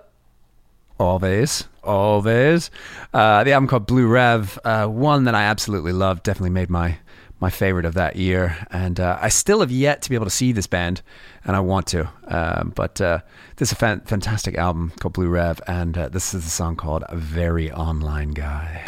[0.99, 2.69] always Alvvays
[3.13, 6.23] uh, the album called Blue Rev, uh, one that I absolutely love.
[6.23, 6.97] Definitely made my
[7.45, 10.31] my favorite of that year, and uh, I still have yet to be able to
[10.31, 11.03] see this band,
[11.43, 12.09] and I want to.
[12.27, 13.19] Um, but uh,
[13.57, 16.75] this is a fan- fantastic album called Blue Rev, and uh, this is a song
[16.75, 18.83] called "A Very Online Guy."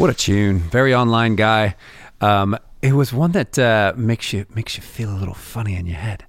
[0.00, 0.60] What a tune!
[0.60, 1.76] Very online guy.
[2.22, 5.84] Um, it was one that uh, makes you makes you feel a little funny in
[5.84, 6.24] your head.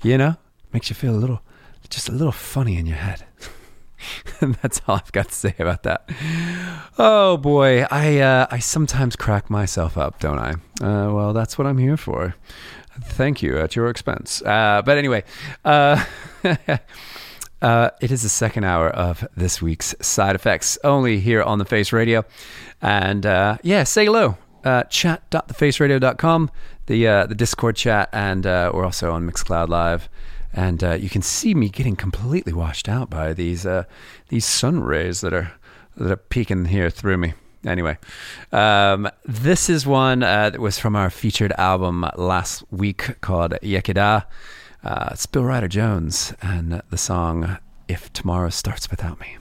[0.00, 0.36] You know,
[0.72, 1.42] makes you feel a little,
[1.88, 3.24] just a little funny in your head.
[4.40, 6.08] and that's all I've got to say about that.
[7.00, 10.52] Oh boy, I uh, I sometimes crack myself up, don't I?
[10.80, 12.36] Uh, well, that's what I'm here for.
[13.02, 14.40] Thank you at your expense.
[14.42, 15.24] Uh, but anyway,
[17.62, 21.64] uh, it is the second hour of this week's side effects, only here on the
[21.64, 22.24] Face Radio.
[22.80, 24.36] And uh, yeah, say hello.
[24.64, 26.50] Uh, chat.thefaceradio.com,
[26.86, 30.08] the uh, the Discord chat, and uh, we're also on Mixcloud Live.
[30.52, 33.84] And uh, you can see me getting completely washed out by these uh,
[34.28, 35.52] these sun rays that are
[35.96, 37.34] that are peeking here through me.
[37.66, 37.98] Anyway,
[38.52, 43.94] um, this is one uh, that was from our featured album last week called Iechyd
[43.94, 44.22] Da.
[44.82, 49.36] Uh, it's Bill Ryder Jones and the song If Tomorrow Starts Without Me.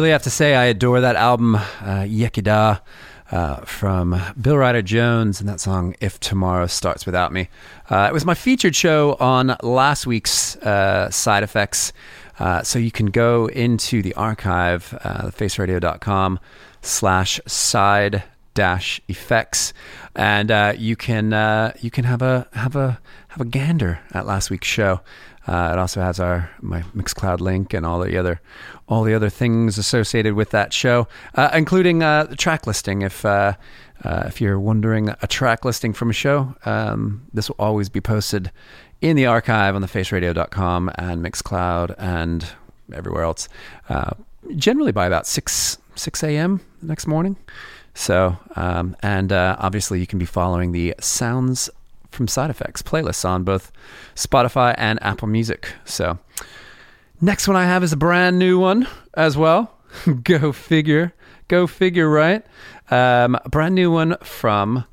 [0.00, 2.78] Really have to say, I adore that album, uh, Iechyd Da,
[3.30, 7.50] uh, from Bill Ryder Jones, and that song, If Tomorrow Starts Without Me.
[7.90, 11.92] Uh, it was my featured show on last week's uh, Side Effects.
[12.38, 16.40] Uh, so you can go into the archive, uh, faceradio.com
[16.80, 18.22] slash side
[18.54, 19.74] dash effects,
[20.14, 24.26] and uh, you can uh, you can have a have a have a gander at
[24.26, 25.00] last week's show.
[25.46, 28.40] Uh, it also has our my Mixcloud link and all the other
[28.88, 33.02] all the other things associated with that show, uh, including uh, the track listing.
[33.02, 33.54] If uh,
[34.04, 38.50] if you're wondering a track listing from a show, um, this will always be posted
[39.00, 42.46] in the archive on the faceradio.com and Mixcloud and
[42.92, 43.48] everywhere else.
[44.56, 46.60] Generally by about six six a.m.
[46.80, 47.36] the next morning.
[47.94, 51.68] So, um, and uh, obviously, you can be following the Sounds
[52.10, 53.72] from Side Effects playlists on both
[54.14, 55.72] Spotify and Apple Music.
[55.84, 56.18] So,
[57.20, 59.76] next one I have is a brand new one as well.
[60.22, 61.12] Go figure.
[61.48, 62.44] Go figure, right?
[62.90, 64.84] Um, a brand new one from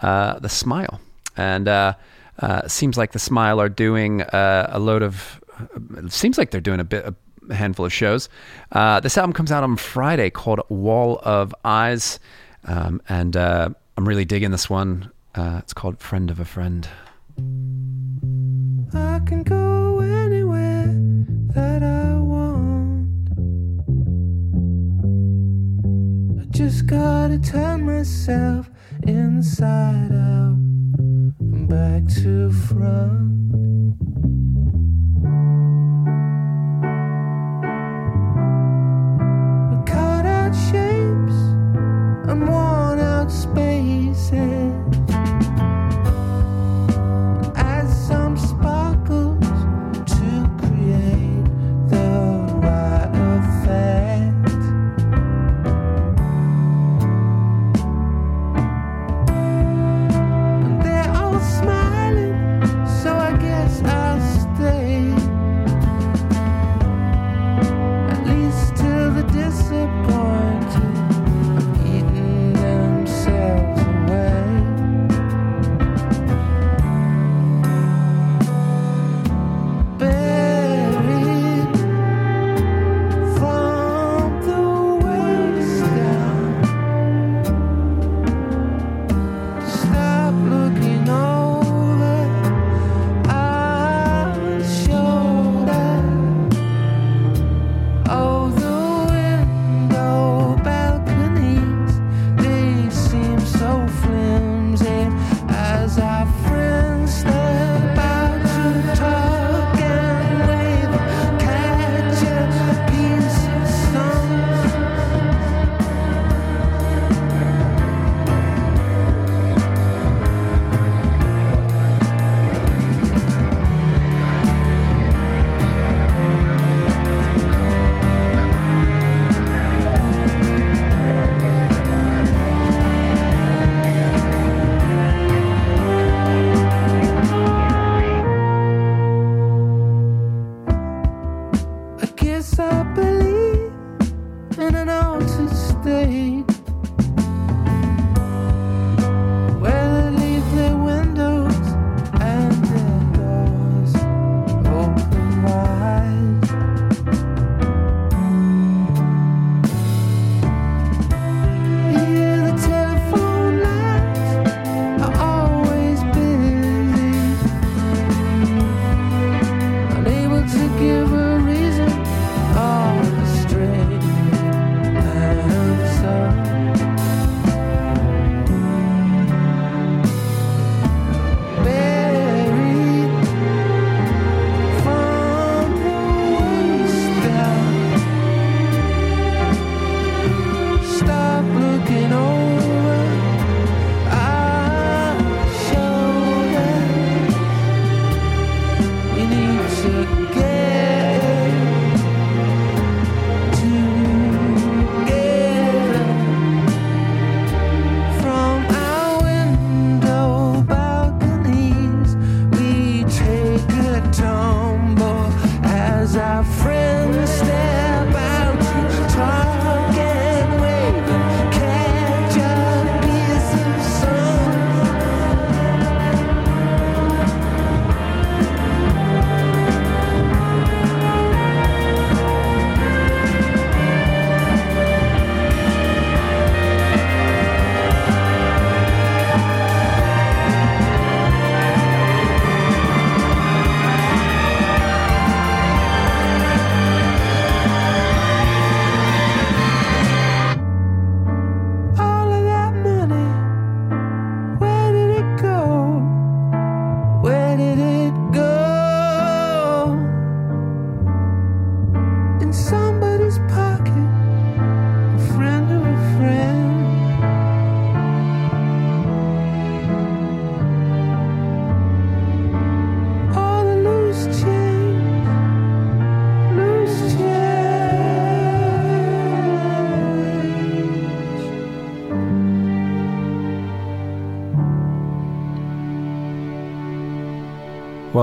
[0.00, 1.00] uh, The Smile.
[1.36, 1.94] And uh,
[2.38, 5.40] uh seems like The Smile are doing uh, a load of.
[5.96, 7.14] It seems like they're doing a bit, a
[7.50, 8.28] handful of shows.
[8.70, 12.18] Uh, this album comes out on Friday called Wall of Eyes.
[12.64, 15.10] Um, and uh, I'm really digging this one.
[15.34, 16.86] Uh, it's called Friend of a Friend.
[18.94, 20.94] I can go anywhere
[21.54, 23.08] that I want.
[26.40, 28.70] I just gotta turn myself
[29.04, 30.56] inside out
[31.40, 33.32] and back to front.
[43.30, 44.81] spaces.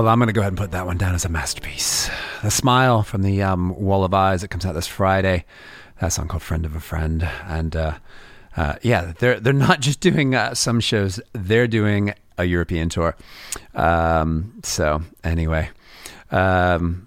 [0.00, 2.08] Well, I'm going to go ahead and put that one down as a masterpiece.
[2.42, 5.44] The Smile from the um, Wall of Eyes that comes out this Friday.
[6.00, 7.22] That song called Friend of a Friend.
[7.44, 7.98] And uh,
[8.56, 13.14] uh, yeah, they're, they're not just doing uh, some shows, they're doing a European tour.
[13.74, 15.68] Um, so, anyway.
[16.30, 17.06] Um,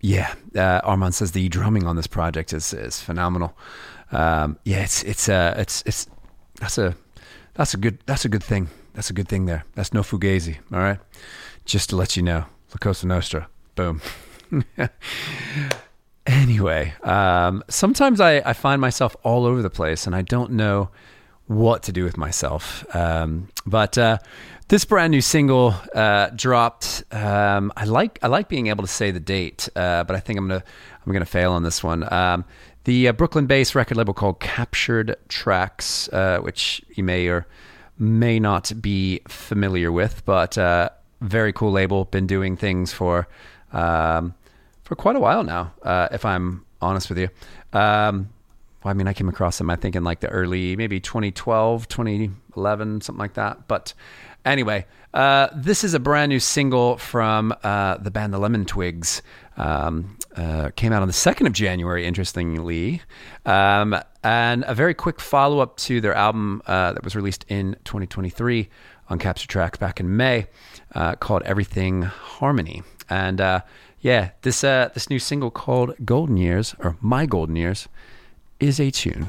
[0.00, 3.56] yeah, uh, Armand says the drumming on this project is is phenomenal.
[4.10, 6.08] Um, yeah, it's it's uh, it's it's
[6.56, 6.96] that's a
[7.54, 8.70] that's a good that's a good thing.
[8.94, 9.64] That's a good thing there.
[9.76, 10.56] That's no fugazi.
[10.72, 10.98] All right
[11.64, 13.48] just to let you know, La Cosa Nostra.
[13.74, 14.00] Boom.
[16.26, 20.90] anyway, um, sometimes I, I find myself all over the place and I don't know
[21.46, 22.84] what to do with myself.
[22.94, 24.18] Um, but uh,
[24.68, 27.04] this brand new single uh, dropped.
[27.10, 30.38] Um, I like I like being able to say the date, uh, but I think
[30.38, 30.64] I'm gonna
[31.04, 32.10] I'm gonna fail on this one.
[32.12, 32.44] Um,
[32.84, 37.46] the uh, Brooklyn-based record label called Captured Tracks, uh, which you may or
[37.98, 40.90] may not be familiar with, but uh,
[41.24, 42.04] very cool label.
[42.06, 43.26] Been doing things for
[43.72, 44.34] um,
[44.82, 47.28] for quite a while now, uh, if I'm honest with you.
[47.72, 48.30] Um,
[48.82, 51.88] well, I mean, I came across them, I think, in like the early, maybe 2012,
[51.88, 53.66] 2011, something like that.
[53.66, 53.94] But
[54.44, 54.84] anyway,
[55.14, 59.22] uh, this is a brand new single from uh, the band The Lemon Twigs.
[59.56, 63.00] Um, uh, came out on the 2nd of January, interestingly.
[63.46, 67.76] Um, and a very quick follow up to their album uh, that was released in
[67.84, 68.68] 2023
[69.08, 70.46] on Captured Tracks back in May
[70.94, 72.82] uh, called Everything Harmony.
[73.10, 73.60] And uh,
[74.00, 77.88] yeah, this uh, this new single called Golden Years, or My Golden Years,
[78.60, 79.26] is a tune.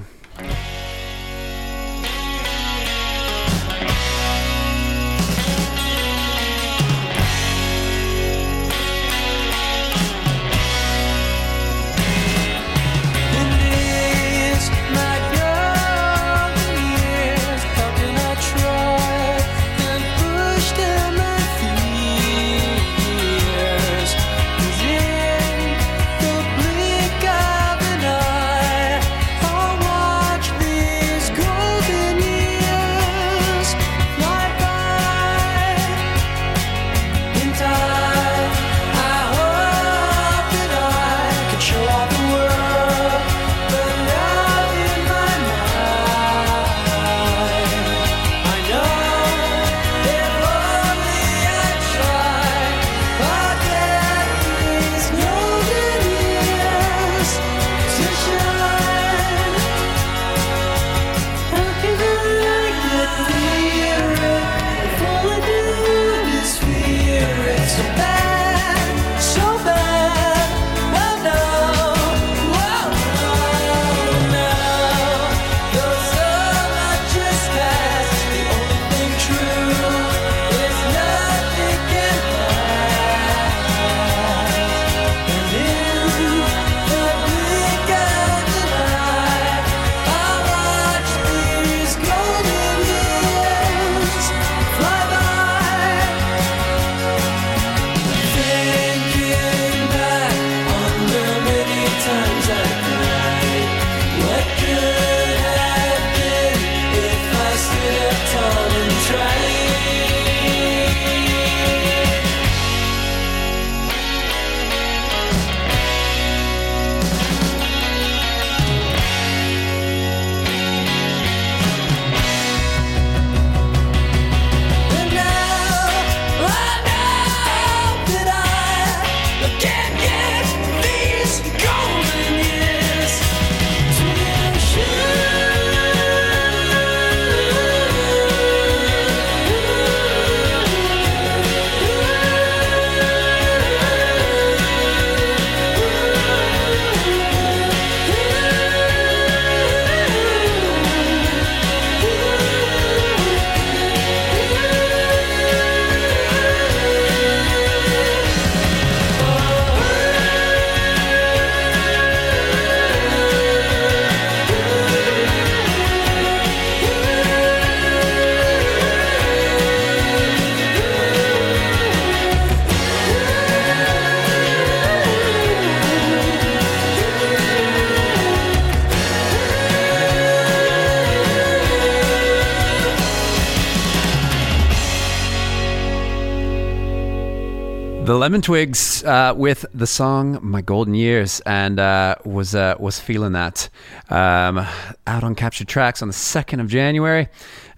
[188.41, 193.70] Twigs uh, with the song "My Golden Years" and uh, was uh, was feeling that
[194.10, 194.66] um,
[195.06, 197.28] out on Captured Tracks on the second of January,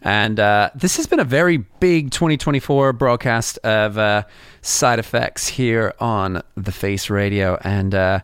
[0.02, 4.24] and uh, this has been a very big 2024 broadcast of uh,
[4.62, 8.20] side effects here on the Face Radio, and uh,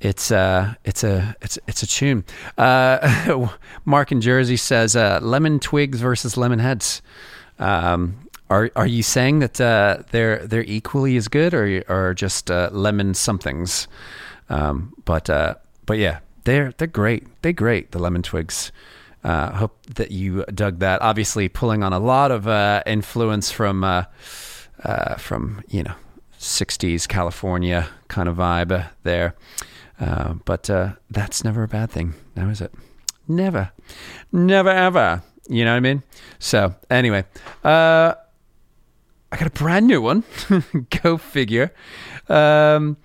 [0.00, 2.24] it's uh it's a it's it's a tune.
[3.84, 7.00] Mark in Jersey says lemon twigs versus Lemonheads.
[7.58, 12.50] Um, are are you saying that uh, they're they're equally as good, or or just
[12.50, 13.88] uh, lemon somethings?
[14.48, 15.56] Um, but uh,
[15.86, 17.26] but yeah, they're they're great.
[17.42, 17.92] They're great.
[17.92, 18.72] The lemon twigs.
[19.24, 21.02] Uh, hope that you dug that.
[21.02, 24.04] Obviously, pulling on a lot of uh, influence from uh,
[25.18, 25.94] from you know
[26.38, 29.34] '60s California kind of vibe there.
[29.98, 30.70] But
[31.10, 32.72] that's never a bad thing, now is it?
[33.26, 33.72] Never,
[34.32, 35.22] never ever.
[35.50, 36.02] You know what I mean?
[36.38, 37.24] So anyway,
[37.64, 38.14] uh,
[39.30, 40.24] I got a brand new one.
[41.02, 41.72] Go figure.
[42.28, 42.96] Um,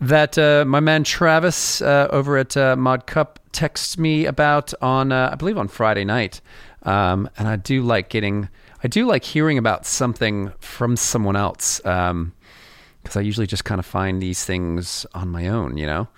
[0.00, 5.12] that uh, my man Travis uh, over at uh, Mod Cup texts me about on
[5.12, 6.40] uh, I believe on Friday night,
[6.84, 8.48] um, and I do like getting
[8.82, 13.84] I do like hearing about something from someone else because I usually just kind of
[13.84, 16.08] find these things on my own, you know,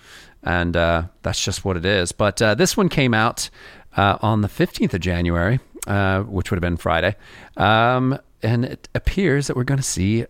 [0.43, 2.13] and uh, that's just what it is.
[2.13, 3.49] But uh, this one came out
[3.97, 7.15] on the fifteenth of January, uh, which would have been Friday,
[7.57, 10.25] um, and it appears that we're going to see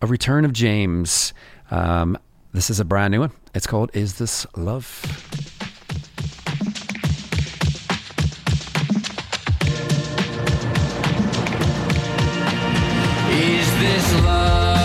[0.00, 1.32] a return of James.
[1.70, 2.16] Um,
[2.52, 3.32] this is a brand new one.
[3.54, 5.04] It's called "Is This Love."
[13.30, 14.77] Is this love?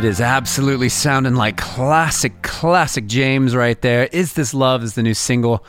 [0.00, 4.04] It is absolutely sounding like classic, classic James right there.
[4.12, 5.62] Is This Love is the new single.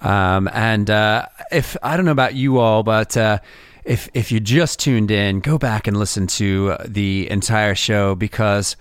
[0.00, 3.40] Um, and uh, if I don't know about you all, but uh,
[3.84, 8.74] if if you just tuned in, go back and listen to the entire show because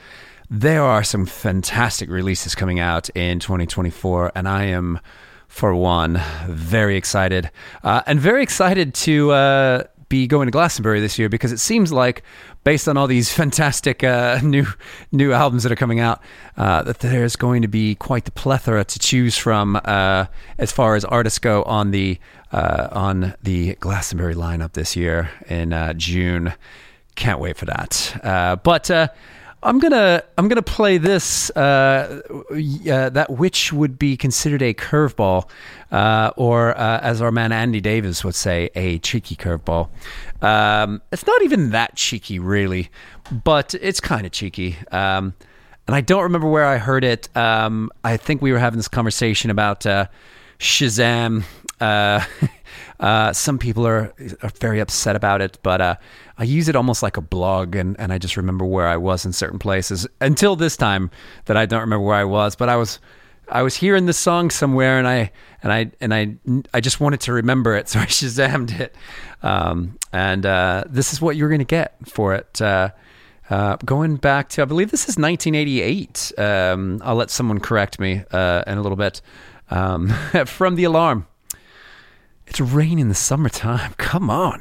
[0.49, 5.01] there are some fantastic releases coming out in 2024, and I am,
[5.49, 7.51] for one, very excited
[7.83, 9.83] uh, and very excited to uh,
[10.13, 12.21] be going to Glastonbury this year because it seems like,
[12.63, 14.67] based on all these fantastic uh, new
[15.11, 16.21] new albums that are coming out,
[16.55, 20.25] uh, that there's going to be quite the plethora to choose from uh,
[20.59, 22.19] as far as artists go on the
[22.51, 26.53] uh, on the Glastonbury lineup this year in uh, June.
[27.15, 28.19] Can't wait for that.
[28.23, 28.91] Uh, but
[29.63, 35.49] I'm gonna I'm gonna play this uh, uh, that which would be considered a curveball,
[35.91, 39.89] uh, or uh, as our man Andy Davis would say, a cheeky curveball.
[40.41, 42.89] Um, it's not even that cheeky, really,
[43.31, 44.77] but it's kind of cheeky.
[44.91, 45.33] Um,
[45.87, 47.35] and I don't remember where I heard it.
[47.35, 50.07] Um, I think we were having this conversation about uh,
[50.59, 51.43] Shazam.
[53.03, 54.13] Uh, some people are,
[54.43, 55.95] are very upset about it, but uh,
[56.37, 59.25] I use it almost like a blog, and, and I just remember where I was
[59.25, 61.11] in certain places until this time
[61.45, 62.55] that I don't remember where I was.
[62.55, 62.99] But I was
[63.49, 66.35] I was hearing this song somewhere, and I and I and I
[66.73, 68.95] I just wanted to remember it, so I shazammed it.
[69.41, 72.61] Um, and uh, this is what you're going to get for it.
[72.61, 72.91] Uh,
[73.49, 76.31] uh, going back to, I believe this is 1988.
[76.37, 79.21] Um, I'll let someone correct me uh, in a little bit.
[79.69, 80.07] Um,
[80.45, 81.27] from the alarm.
[82.47, 83.93] It's rain in the summertime.
[83.97, 84.59] Come on.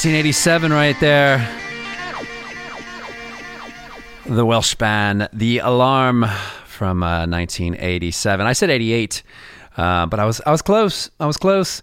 [0.00, 1.46] 1987, right there.
[4.24, 6.24] The Welsh band, The Alarm
[6.64, 8.46] from uh, 1987.
[8.46, 9.22] I said 88,
[9.76, 11.10] uh, but I was I was close.
[11.20, 11.82] I was close.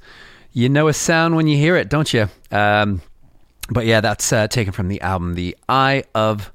[0.51, 2.27] You know a sound when you hear it, don't you?
[2.49, 3.03] Um,
[3.69, 6.51] but yeah, that's uh, taken from the album The Eye of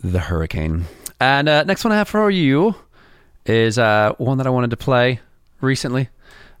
[0.00, 0.84] the Hurricane.
[1.18, 2.74] And uh, next one I have for you
[3.46, 5.20] is uh, one that I wanted to play
[5.62, 6.10] recently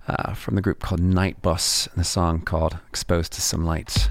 [0.08, 4.08] uh, from the group called Night Bus, and the song called Exposed to Some Lights.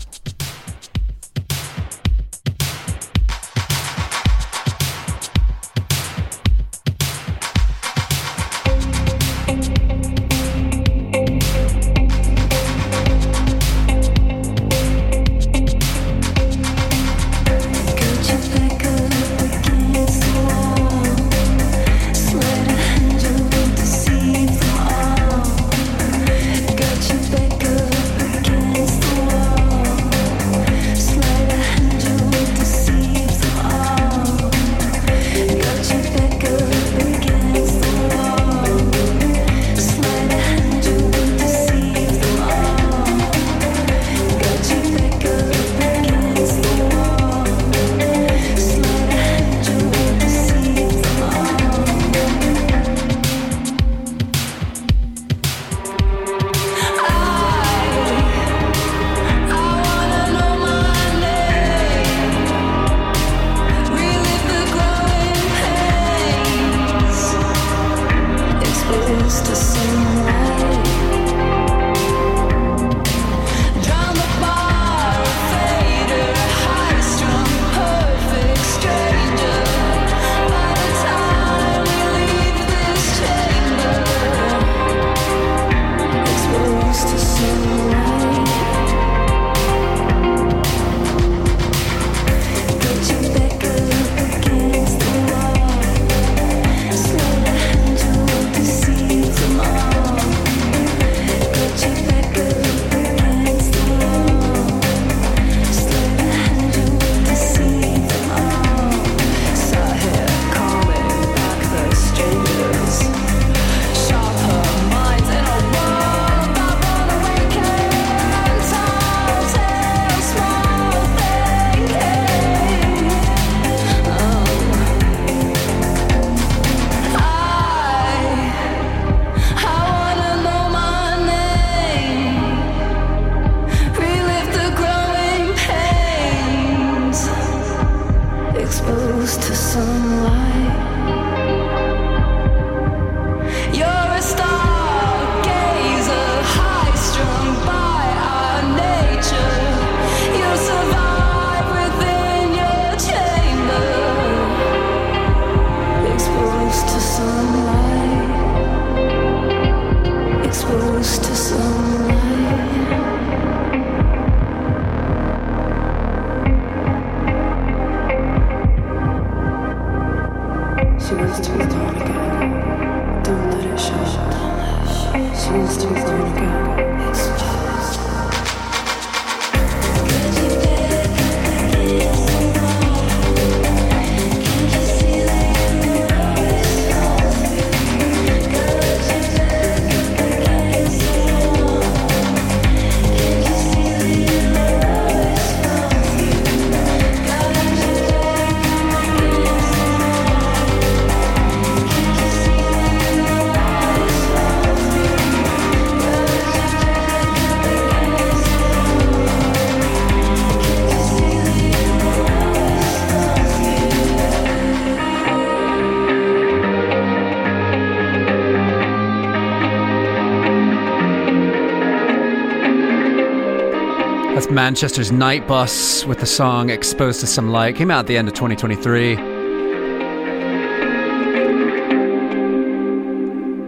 [224.51, 227.77] Manchester's Night Bus with the song Exposed to Some Light.
[227.77, 229.13] Came out at the end of 2023.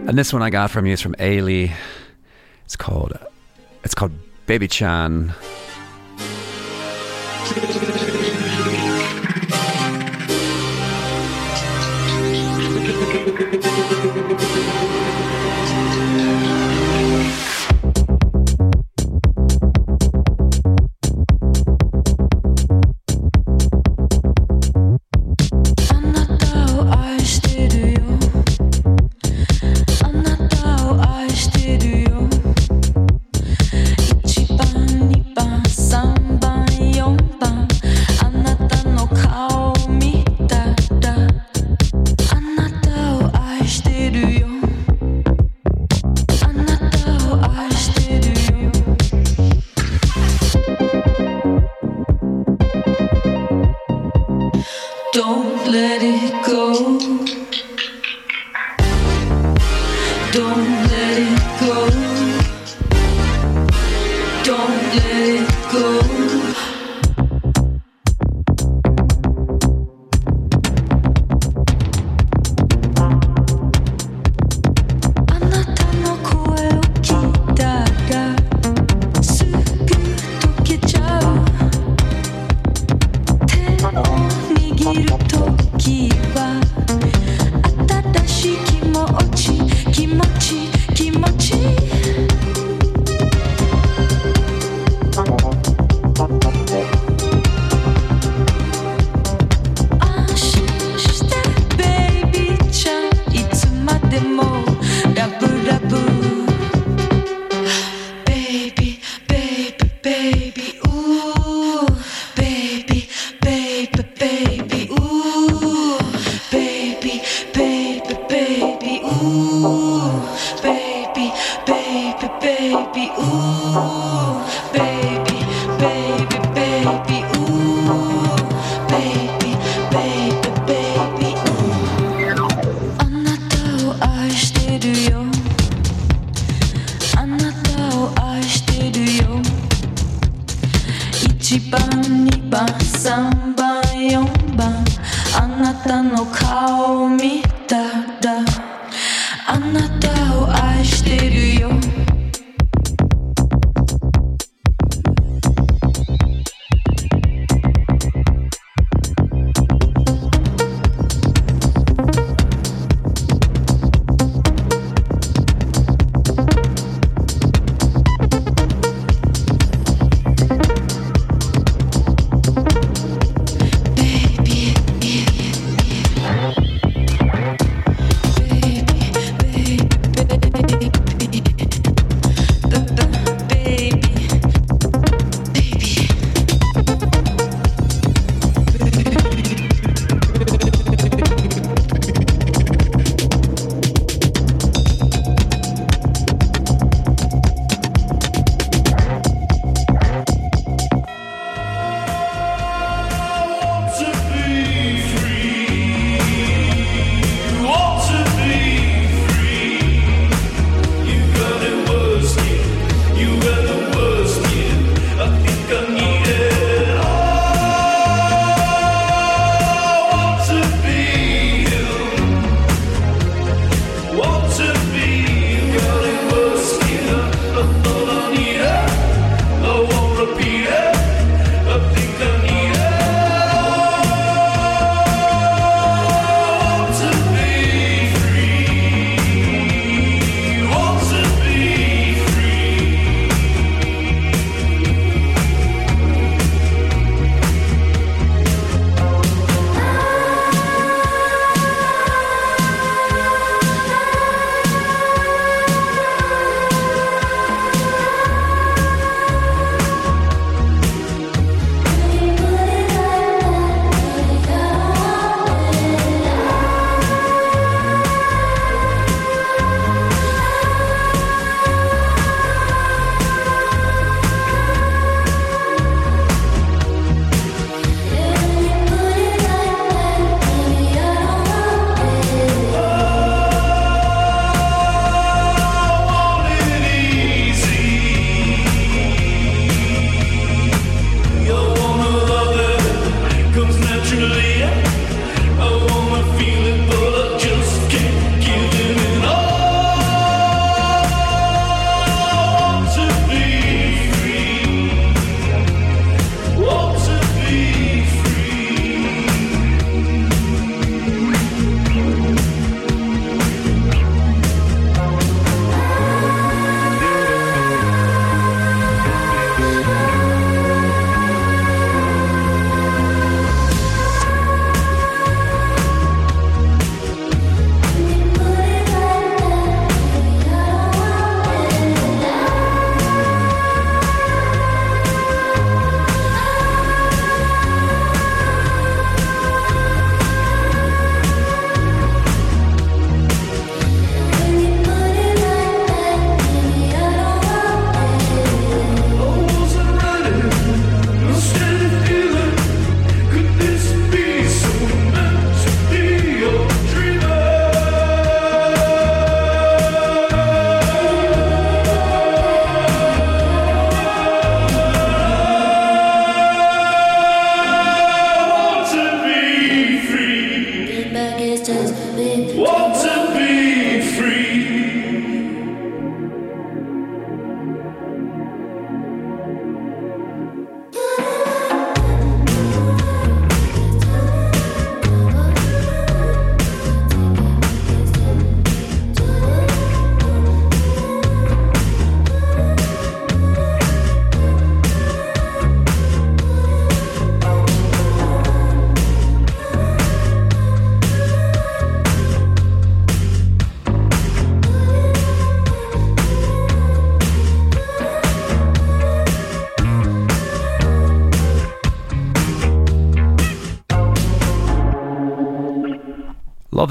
[0.06, 1.72] And this one I got from you is from Ailey.
[2.66, 3.18] It's called
[3.82, 4.12] it's called
[4.46, 5.32] Baby Chan.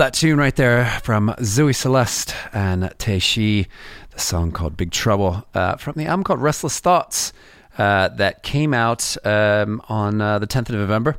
[0.04, 3.68] That tune right there from Zoe Celeste and Teishi,
[4.12, 7.32] the song called Big Trouble uh, from the album called Restless Thoughts
[7.78, 11.16] uh, that came out um, on uh, the 10th of November.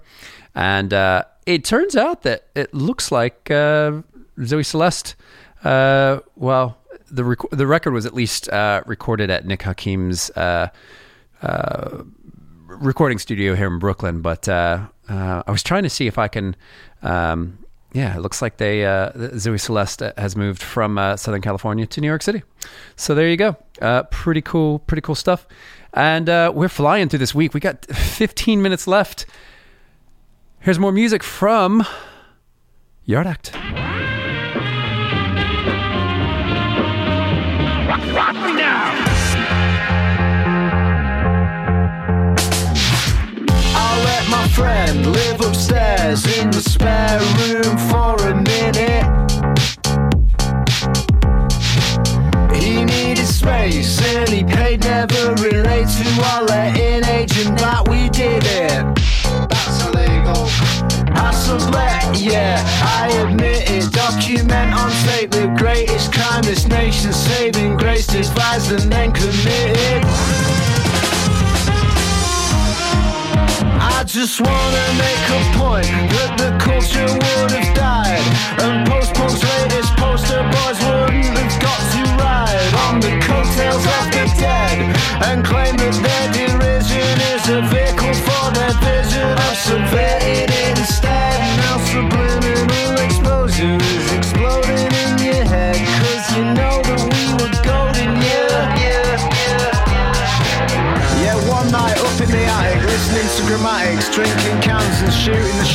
[0.54, 4.02] And uh, it turns out that it looks like uh,
[4.44, 5.16] Zoe Celeste,
[5.64, 6.76] uh, well,
[7.10, 10.68] the, rec- the record was at least uh, recorded at Nick Hakim's uh,
[11.40, 12.02] uh,
[12.66, 14.90] recording studio here in Brooklyn, but I
[15.48, 16.54] was trying to see if I can.
[17.00, 17.60] Um,
[17.94, 22.00] yeah, it looks like they uh, Zoe Celeste has moved from uh, Southern California to
[22.00, 22.42] New York City.
[22.96, 23.56] So there you go.
[23.80, 25.46] Uh, pretty cool, pretty cool stuff.
[25.92, 27.54] And uh, we're flying through this week.
[27.54, 29.26] We got 15 minutes left.
[30.58, 31.86] Here's more music from
[33.04, 33.54] Yard Act.
[44.54, 49.04] Friend live upstairs in the spare room for a minute.
[52.54, 58.44] He needed space and he paid never relate to our letting agent that we did
[58.44, 58.84] it.
[59.50, 60.46] That's illegal.
[61.18, 62.62] I sublet, yeah,
[63.00, 63.92] I admit it.
[63.92, 70.73] Document on tape the greatest crime this nation saving grace devised and then committed.
[74.04, 78.20] I just wanna make a point that the culture would have died,
[78.60, 84.28] and post-punk's latest poster boys wouldn't have got to ride on the coattails of the
[84.36, 84.92] dead,
[85.24, 85.74] and claim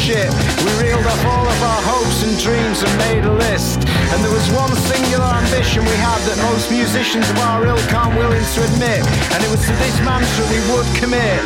[0.09, 0.33] shit.
[0.65, 3.85] We reeled off all of our hopes and dreams and made a list.
[4.09, 8.17] And there was one singular ambition we had that most musicians of our ilk aren't
[8.17, 9.05] willing to admit.
[9.29, 11.41] And it was to this mantra we would commit.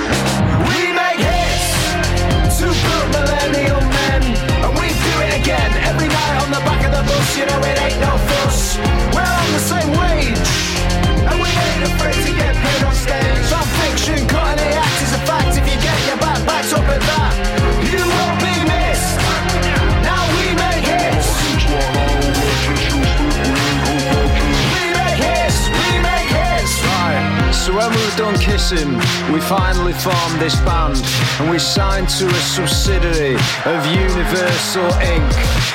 [0.72, 4.22] We make hits to boot millennial men.
[4.64, 7.27] And we do it again every night on the back of the bus.
[7.35, 8.80] You know it ain't no fuss.
[9.11, 10.40] We're on the same wage.
[11.27, 13.44] And we ain't afraid to get paid on stage.
[13.52, 15.52] Our fiction, cutting the act is a fact.
[15.60, 17.42] If you get your back backed up at that,
[28.14, 28.94] Were done kissing,
[29.34, 31.02] we finally formed this band.
[31.40, 33.35] And we signed to a subsidiary
[33.65, 35.30] of Universal Inc.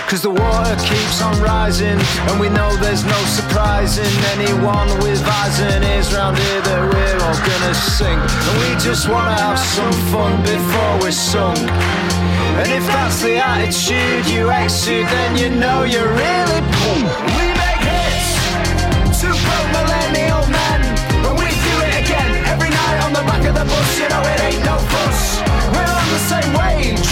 [0.09, 1.99] Cause the water keeps on rising.
[2.29, 7.19] And we know there's no surprising anyone with eyes and ears round here that we're
[7.27, 8.21] all gonna sink.
[8.21, 11.59] And we just wanna have some fun before we're sunk.
[12.61, 17.03] And if that's the attitude you exude, then you know you're really poor.
[17.39, 19.98] We make hits to broke
[23.99, 25.43] You oh, know it ain't no fuss.
[25.75, 27.03] We're on the same wage.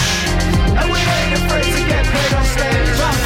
[0.79, 2.31] And we ain't afraid to get paid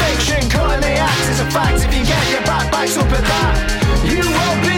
[0.01, 0.93] fiction, cutting the
[1.29, 1.85] is a fact.
[1.85, 3.53] If you get your back backs up at that,
[4.03, 4.70] you won't be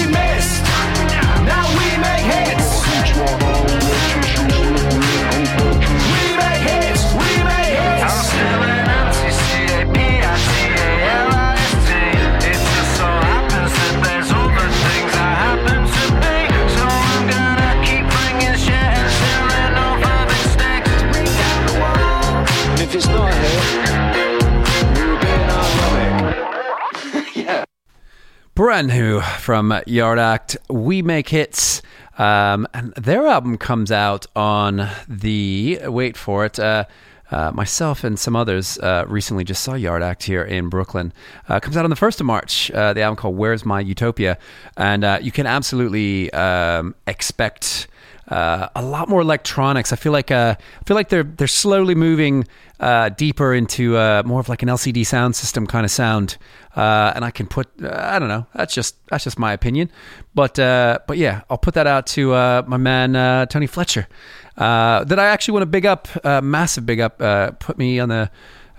[28.55, 30.57] brand new from Yard Act.
[30.69, 31.81] We make hits,
[32.17, 36.59] um, and their album comes out on the wait for it.
[36.59, 36.85] Uh,
[37.31, 41.11] uh, myself and some others uh, recently just saw Yard Act here in Brooklyn.
[41.49, 42.69] Uh, comes out on the first of March.
[42.69, 44.37] Uh, the album called "Where's My Utopia,"
[44.77, 47.87] and uh, you can absolutely um, expect
[48.27, 49.91] uh, a lot more electronics.
[49.91, 52.47] I feel like uh, I feel like they're they're slowly moving
[52.79, 56.37] uh, deeper into uh, more of like an LCD Soundsystem kind of sound.
[56.75, 58.47] Uh, and I can put uh, I don't know.
[58.55, 59.91] That's just that's just my opinion.
[60.33, 62.29] But but yeah, I'll put that out to
[62.65, 64.07] my man Tony Fletcher.
[64.55, 66.07] That I actually want to big up,
[66.43, 67.17] massive big up.
[67.59, 68.31] Put me on the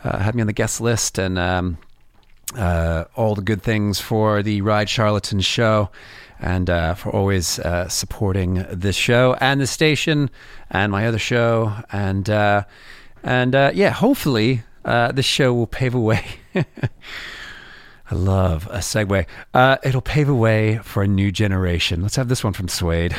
[0.02, 1.38] had me on the guest list and.
[1.38, 1.78] Um,
[3.16, 5.90] all the good things for the Ride Charlatan show
[6.44, 10.28] and uh, for always uh, supporting this show and the station
[10.70, 11.72] and my other show.
[11.90, 12.64] And, uh,
[13.22, 16.24] and uh, yeah, hopefully uh, this show will pave a way.
[16.54, 19.24] I love a segue.
[19.54, 22.02] Uh, it'll pave a way for a new generation.
[22.02, 23.16] Let's have this one from Suede.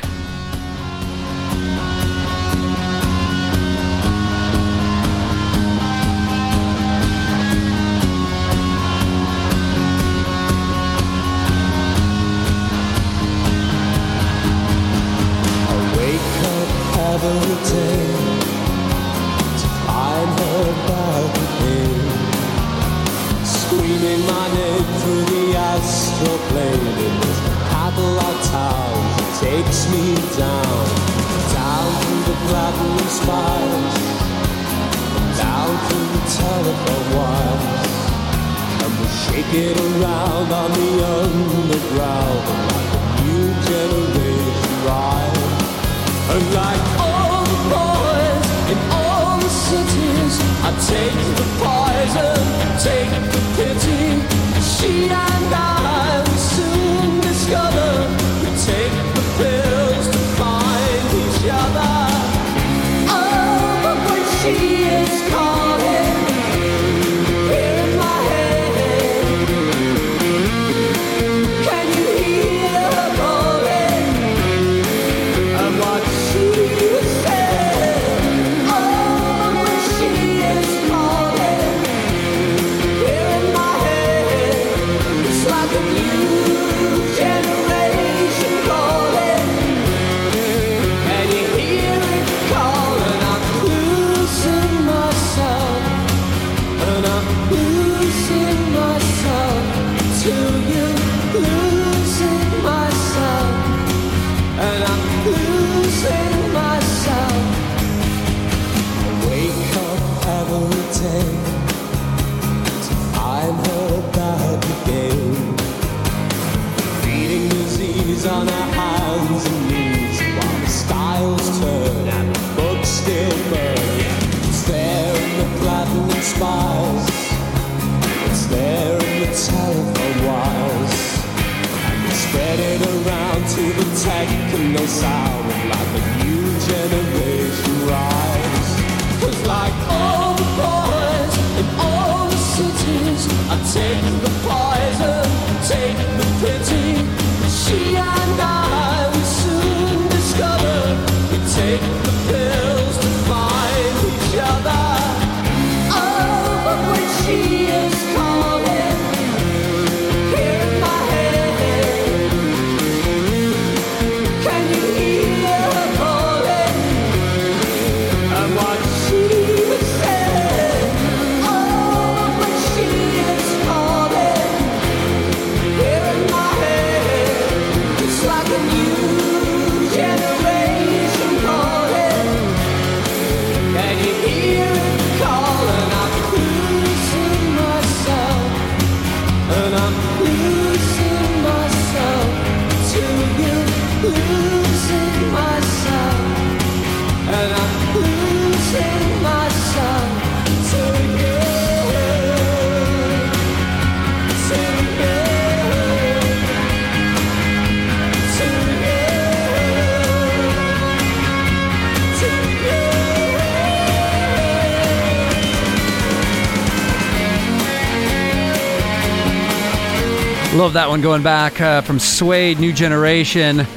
[220.65, 223.67] Love that one going back uh, from Suede, New Generation.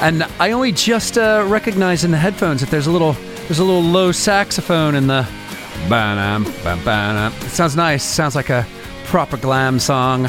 [0.00, 3.14] And I only just uh, recognized in the headphones that there's a little
[3.48, 5.26] there's a little low saxophone in the.
[7.42, 8.04] It sounds nice.
[8.04, 8.64] Sounds like a
[9.06, 10.26] proper glam song.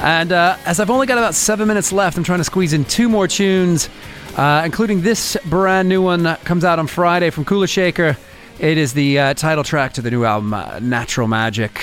[0.00, 2.84] And uh, as I've only got about seven minutes left, I'm trying to squeeze in
[2.84, 3.88] two more tunes,
[4.36, 8.16] uh, including this brand new one that comes out on Friday from Kula Shaker.
[8.58, 11.80] It is the uh, title track to the new album, uh, Natural Magic.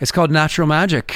[0.00, 1.14] It's called Natural Magic.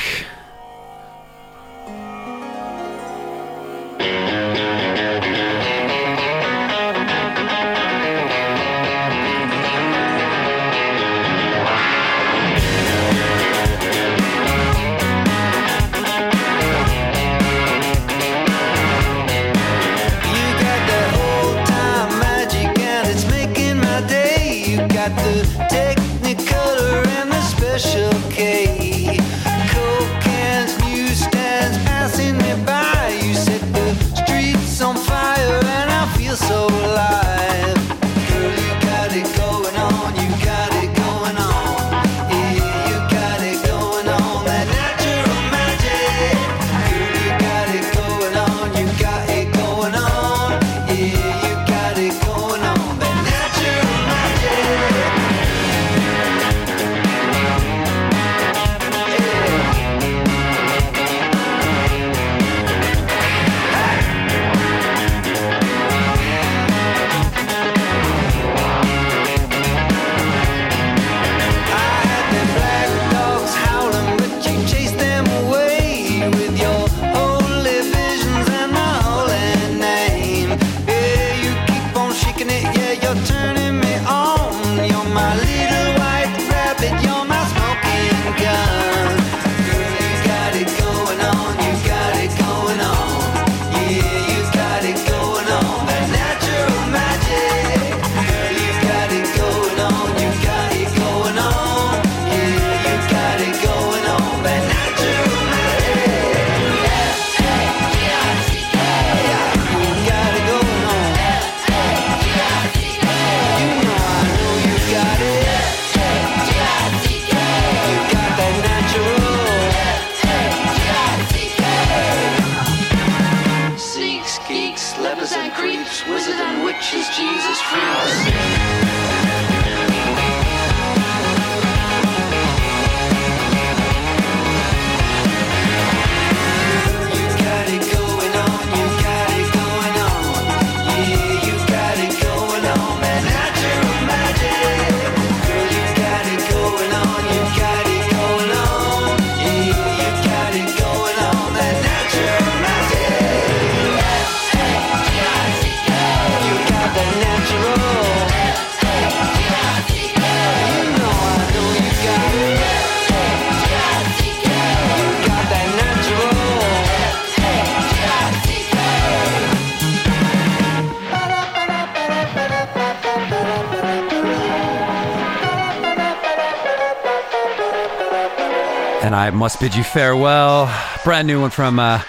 [179.58, 180.70] Bid you farewell.
[181.02, 182.00] Brand new one from uh,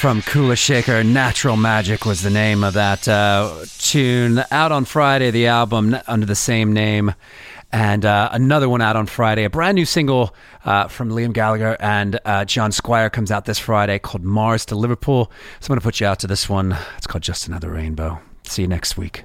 [0.00, 1.02] from Kula Shaker.
[1.02, 4.44] Natural Magic was the name of that uh, tune.
[4.50, 7.14] Out on Friday, the album under the same name,
[7.72, 9.44] and uh, another one out on Friday.
[9.44, 10.34] A brand new single
[10.66, 14.74] uh, from Liam Gallagher and uh, John Squire comes out this Friday called Mars to
[14.74, 15.32] Liverpool.
[15.60, 16.76] So I'm going to put you out to this one.
[16.98, 18.20] It's called Just Another Rainbow.
[18.44, 19.24] See you next week.